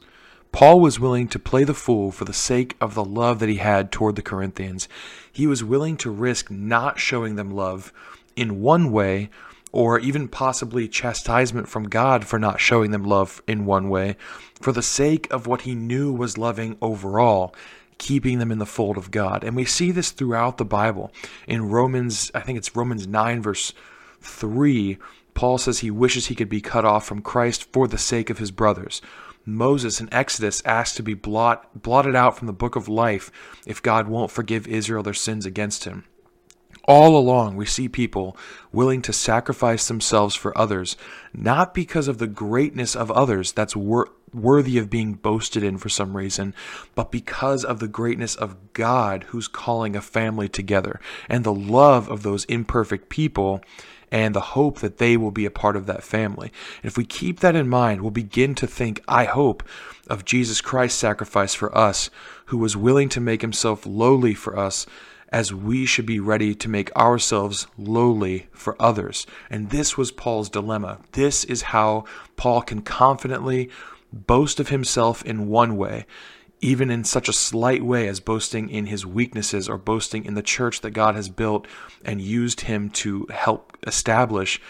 Paul 0.53 0.81
was 0.81 0.99
willing 0.99 1.29
to 1.29 1.39
play 1.39 1.65
the 1.65 1.75
fool 1.75 2.11
for 2.11 2.25
the 2.25 2.33
sake 2.33 2.77
of 2.81 2.95
the 2.95 3.05
love 3.05 3.39
that 3.39 3.49
he 3.49 3.57
had 3.57 3.93
toward 3.93 4.17
the 4.17 4.23
Corinthians. 4.23 4.89
He 5.31 5.47
was 5.47 5.63
willing 5.63 5.97
to 5.99 6.11
risk 6.11 6.51
not 6.51 6.99
showing 6.99 7.37
them 7.37 7.51
love 7.51 7.93
in 8.35 8.61
one 8.61 8.91
way, 8.91 9.31
or 9.73 10.01
even 10.01 10.27
possibly 10.27 10.89
chastisement 10.89 11.69
from 11.69 11.89
God 11.89 12.27
for 12.27 12.39
not 12.39 12.61
showing 12.61 12.91
them 12.91 13.05
love 13.05 13.41
in 13.47 13.65
one 13.65 13.89
way, 13.89 14.17
for 14.61 14.73
the 14.73 14.83
sake 14.83 15.33
of 15.33 15.47
what 15.47 15.63
he 15.63 15.75
knew 15.75 16.13
was 16.13 16.37
loving 16.37 16.77
overall 16.83 17.55
keeping 18.01 18.39
them 18.39 18.51
in 18.51 18.59
the 18.59 18.67
fold 18.67 18.97
of 18.97 19.11
God. 19.11 19.45
And 19.45 19.55
we 19.55 19.67
see 19.67 19.93
this 19.93 20.11
throughout 20.11 20.57
the 20.57 20.65
Bible. 20.65 21.13
In 21.47 21.69
Romans, 21.69 22.31
I 22.35 22.41
think 22.41 22.57
it's 22.57 22.75
Romans 22.75 23.07
9, 23.07 23.43
verse 23.43 23.75
3, 24.21 24.99
Paul 25.35 25.59
says 25.59 25.79
he 25.79 25.91
wishes 25.91 26.27
he 26.27 26.35
could 26.35 26.49
be 26.49 26.61
cut 26.61 26.85
off 26.85 27.07
from 27.07 27.23
Christ 27.23 27.73
for 27.73 27.89
the 27.89 27.99
sake 27.99 28.31
of 28.31 28.39
his 28.39 28.51
brothers. 28.51 29.01
Moses 29.47 30.01
in 30.01 30.13
Exodus 30.13 30.63
asked 30.65 30.97
to 30.97 31.03
be 31.03 31.15
blot, 31.15 31.83
blotted 31.83 32.15
out 32.15 32.37
from 32.37 32.47
the 32.47 32.53
book 32.53 32.77
of 32.77 32.89
life 32.89 33.31
if 33.67 33.83
God 33.83 34.07
won't 34.07 34.31
forgive 34.31 34.67
Israel 34.69 35.03
their 35.03 35.15
sins 35.15 35.47
against 35.47 35.85
him. 35.85 36.05
All 36.85 37.17
along, 37.17 37.57
we 37.57 37.67
see 37.67 37.89
people 37.89 38.37
willing 38.73 39.03
to 39.03 39.13
sacrifice 39.13 39.87
themselves 39.87 40.35
for 40.35 40.57
others, 40.57 40.97
not 41.33 41.75
because 41.75 42.09
of 42.09 42.19
the 42.19 42.27
greatness 42.27 42.97
of 42.97 43.11
others 43.11 43.53
that's 43.53 43.77
wor- 43.77 44.11
worthy 44.33 44.79
of 44.79 44.91
being 44.91 45.15
boasted 45.15 45.63
in 45.63 45.79
for 45.79 45.89
some 45.89 46.17
reason, 46.17 46.55
but 46.95 47.11
because 47.11 47.65
of 47.65 47.81
the 47.81 47.89
greatness 47.89 48.35
of 48.35 48.73
God 48.73 49.25
who's 49.29 49.49
calling 49.49 49.95
a 49.95 50.01
family 50.01 50.49
together 50.49 51.01
and 51.29 51.45
the 51.45 51.55
love 51.55 52.09
of 52.09 52.23
those 52.23 52.45
imperfect 52.47 53.09
people 53.09 53.63
and 54.11 54.35
the 54.35 54.41
hope 54.41 54.81
that 54.81 54.99
they 54.99 55.17
will 55.17 55.31
be 55.31 55.47
a 55.47 55.51
part 55.51 55.77
of 55.77 55.87
that 55.87 56.03
family. 56.03 56.53
And 56.83 56.91
if 56.91 56.97
we 56.97 57.05
keep 57.05 57.41
that 57.41 57.57
in 57.57 57.69
mind, 57.69 58.01
we'll 58.01 58.11
begin 58.11 58.55
to 58.57 58.67
think, 58.67 59.03
I 59.07 59.25
hope, 59.25 59.63
of 60.09 60.25
Jesus 60.25 60.61
Christ's 60.61 60.99
sacrifice 60.99 61.55
for 61.55 61.77
us, 61.77 62.11
who 62.47 62.59
was 62.59 62.77
willing 62.77 63.09
to 63.11 63.21
make 63.21 63.43
himself 63.43 63.87
lowly 63.87 64.35
for 64.35 64.59
us 64.59 64.87
as 65.33 65.55
we 65.55 65.87
should 65.87 66.07
be 66.07 66.19
ready 66.19 66.55
to 66.57 66.69
make 66.69 66.95
ourselves 66.97 67.69
lowly 67.79 68.49
for 68.53 68.75
others. 68.83 69.27
And 69.49 69.71
this 69.71 69.97
was 69.97 70.11
Paul's 70.11 70.49
dilemma. 70.49 70.99
This 71.13 71.45
is 71.45 71.63
how 71.63 72.05
Paul 72.37 72.63
can 72.63 72.83
confidently 72.83 73.71
boast 74.13 74.59
of 74.59 74.71
himself 74.71 75.23
in 75.25 75.49
one 75.49 75.77
way 75.77 76.05
even 76.61 76.91
in 76.91 77.05
such 77.05 77.29
a 77.29 77.33
slight 77.33 77.83
way 77.83 78.07
as 78.07 78.21
boasting 78.21 78.69
in 78.69 78.87
his 78.87 79.07
weaknesses 79.07 79.69
or 79.69 79.79
boasting 79.79 80.25
in 80.25 80.35
the 80.35 80.43
church 80.43 80.81
that 80.83 80.91
God 80.91 81.15
has 81.15 81.29
built 81.29 81.67
and 82.05 82.21
used 82.21 82.63
him 82.63 82.91
to 82.91 83.27
help 83.31 83.77
establish, 83.87 84.61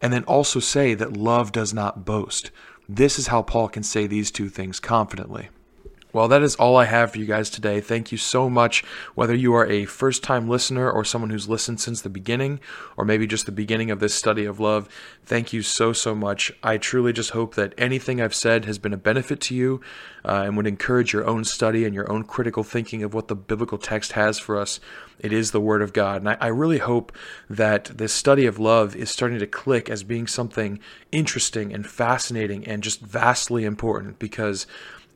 and 0.00 0.12
then 0.12 0.24
also 0.24 0.60
say 0.60 0.94
that 0.94 1.16
love 1.16 1.52
does 1.52 1.74
not 1.74 2.04
boast. 2.04 2.50
This 2.88 3.18
is 3.18 3.28
how 3.28 3.42
Paul 3.42 3.68
can 3.68 3.82
say 3.82 4.06
these 4.06 4.30
two 4.30 4.48
things 4.48 4.80
confidently. 4.80 5.48
Well, 6.12 6.26
that 6.28 6.42
is 6.42 6.56
all 6.56 6.76
I 6.76 6.86
have 6.86 7.12
for 7.12 7.18
you 7.18 7.26
guys 7.26 7.50
today. 7.50 7.80
Thank 7.80 8.10
you 8.10 8.18
so 8.18 8.50
much. 8.50 8.82
Whether 9.14 9.34
you 9.34 9.54
are 9.54 9.66
a 9.66 9.84
first 9.84 10.24
time 10.24 10.48
listener 10.48 10.90
or 10.90 11.04
someone 11.04 11.30
who's 11.30 11.48
listened 11.48 11.80
since 11.80 12.00
the 12.00 12.08
beginning, 12.08 12.58
or 12.96 13.04
maybe 13.04 13.28
just 13.28 13.46
the 13.46 13.52
beginning 13.52 13.92
of 13.92 14.00
this 14.00 14.14
study 14.14 14.44
of 14.44 14.58
love, 14.58 14.88
thank 15.24 15.52
you 15.52 15.62
so, 15.62 15.92
so 15.92 16.14
much. 16.14 16.50
I 16.64 16.78
truly 16.78 17.12
just 17.12 17.30
hope 17.30 17.54
that 17.54 17.74
anything 17.78 18.20
I've 18.20 18.34
said 18.34 18.64
has 18.64 18.78
been 18.78 18.92
a 18.92 18.96
benefit 18.96 19.40
to 19.42 19.54
you 19.54 19.80
uh, 20.24 20.42
and 20.46 20.56
would 20.56 20.66
encourage 20.66 21.12
your 21.12 21.26
own 21.26 21.44
study 21.44 21.84
and 21.84 21.94
your 21.94 22.10
own 22.10 22.24
critical 22.24 22.64
thinking 22.64 23.04
of 23.04 23.14
what 23.14 23.28
the 23.28 23.36
biblical 23.36 23.78
text 23.78 24.12
has 24.12 24.38
for 24.38 24.58
us. 24.58 24.80
It 25.20 25.32
is 25.32 25.52
the 25.52 25.60
Word 25.60 25.82
of 25.82 25.92
God. 25.92 26.22
And 26.22 26.30
I, 26.30 26.38
I 26.40 26.46
really 26.48 26.78
hope 26.78 27.12
that 27.48 27.84
this 27.84 28.12
study 28.12 28.46
of 28.46 28.58
love 28.58 28.96
is 28.96 29.10
starting 29.10 29.38
to 29.38 29.46
click 29.46 29.88
as 29.88 30.02
being 30.02 30.26
something 30.26 30.80
interesting 31.12 31.72
and 31.72 31.86
fascinating 31.86 32.66
and 32.66 32.82
just 32.82 33.00
vastly 33.00 33.64
important 33.64 34.18
because 34.18 34.66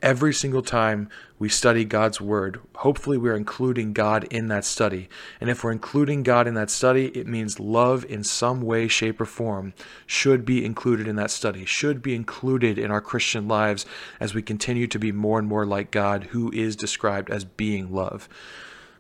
every 0.05 0.35
single 0.35 0.61
time 0.61 1.09
we 1.39 1.49
study 1.49 1.85
God's 1.85 2.21
Word, 2.21 2.61
hopefully 2.77 3.17
we're 3.17 3.35
including 3.35 3.95
God 3.95 4.25
in 4.25 4.49
that 4.49 4.67
study. 4.67 5.09
And 5.41 5.49
if 5.49 5.65
we're 5.65 5.73
including 5.73 6.23
God 6.23 6.47
in 6.47 6.53
that 6.55 6.71
study, 6.71 7.07
it 7.07 7.27
means 7.27 7.59
love 7.59 8.05
in 8.05 8.23
some 8.23 8.61
way, 8.61 8.87
shape, 8.87 9.19
or 9.19 9.25
form 9.25 9.73
should 10.07 10.45
be 10.45 10.63
included 10.63 11.09
in 11.09 11.17
that 11.17 11.31
study, 11.31 11.65
should 11.65 12.03
be 12.03 12.15
included 12.15 12.79
in 12.79 12.91
our 12.91 13.01
Christian 13.01 13.49
lives 13.49 13.87
as 14.21 14.35
we 14.35 14.43
continue 14.43 14.87
to 14.87 14.99
be 14.99 15.11
more 15.11 15.39
and 15.39 15.49
more 15.49 15.65
like 15.65 15.91
God, 15.91 16.25
who 16.25 16.53
is 16.53 16.77
described 16.77 17.31
as 17.31 17.45
being 17.45 17.91
love. 17.91 18.29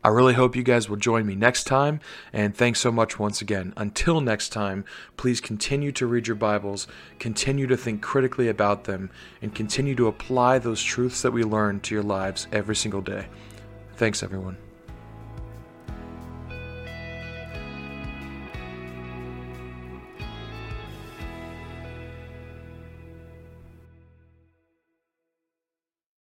I 0.05 0.09
really 0.09 0.35
hope 0.35 0.55
you 0.55 0.63
guys 0.63 0.91
will 0.91 0.99
join 0.99 1.25
me 1.25 1.35
next 1.35 1.65
time, 1.65 1.99
and 2.31 2.55
thanks 2.55 2.79
so 2.79 2.93
much 2.93 3.19
once 3.19 3.41
again. 3.41 3.73
Until 3.75 4.21
next 4.21 4.51
time, 4.51 4.85
please 5.17 5.41
continue 5.41 5.93
to 5.93 6.07
read 6.07 6.27
your 6.27 6.37
Bibles, 6.37 6.87
continue 7.19 7.67
to 7.67 7.77
think 7.77 8.03
critically 8.03 8.51
about 8.51 8.85
them, 8.85 9.09
and 9.41 9.55
continue 9.55 9.95
to 9.95 10.09
apply 10.09 10.59
those 10.59 10.83
truths 10.83 11.23
that 11.23 11.33
we 11.33 11.43
learn 11.43 11.81
to 11.81 11.95
your 11.95 12.05
lives 12.05 12.47
every 12.53 12.77
single 12.77 13.01
day. 13.01 13.29
Thanks, 13.97 14.23
everyone. 14.23 14.59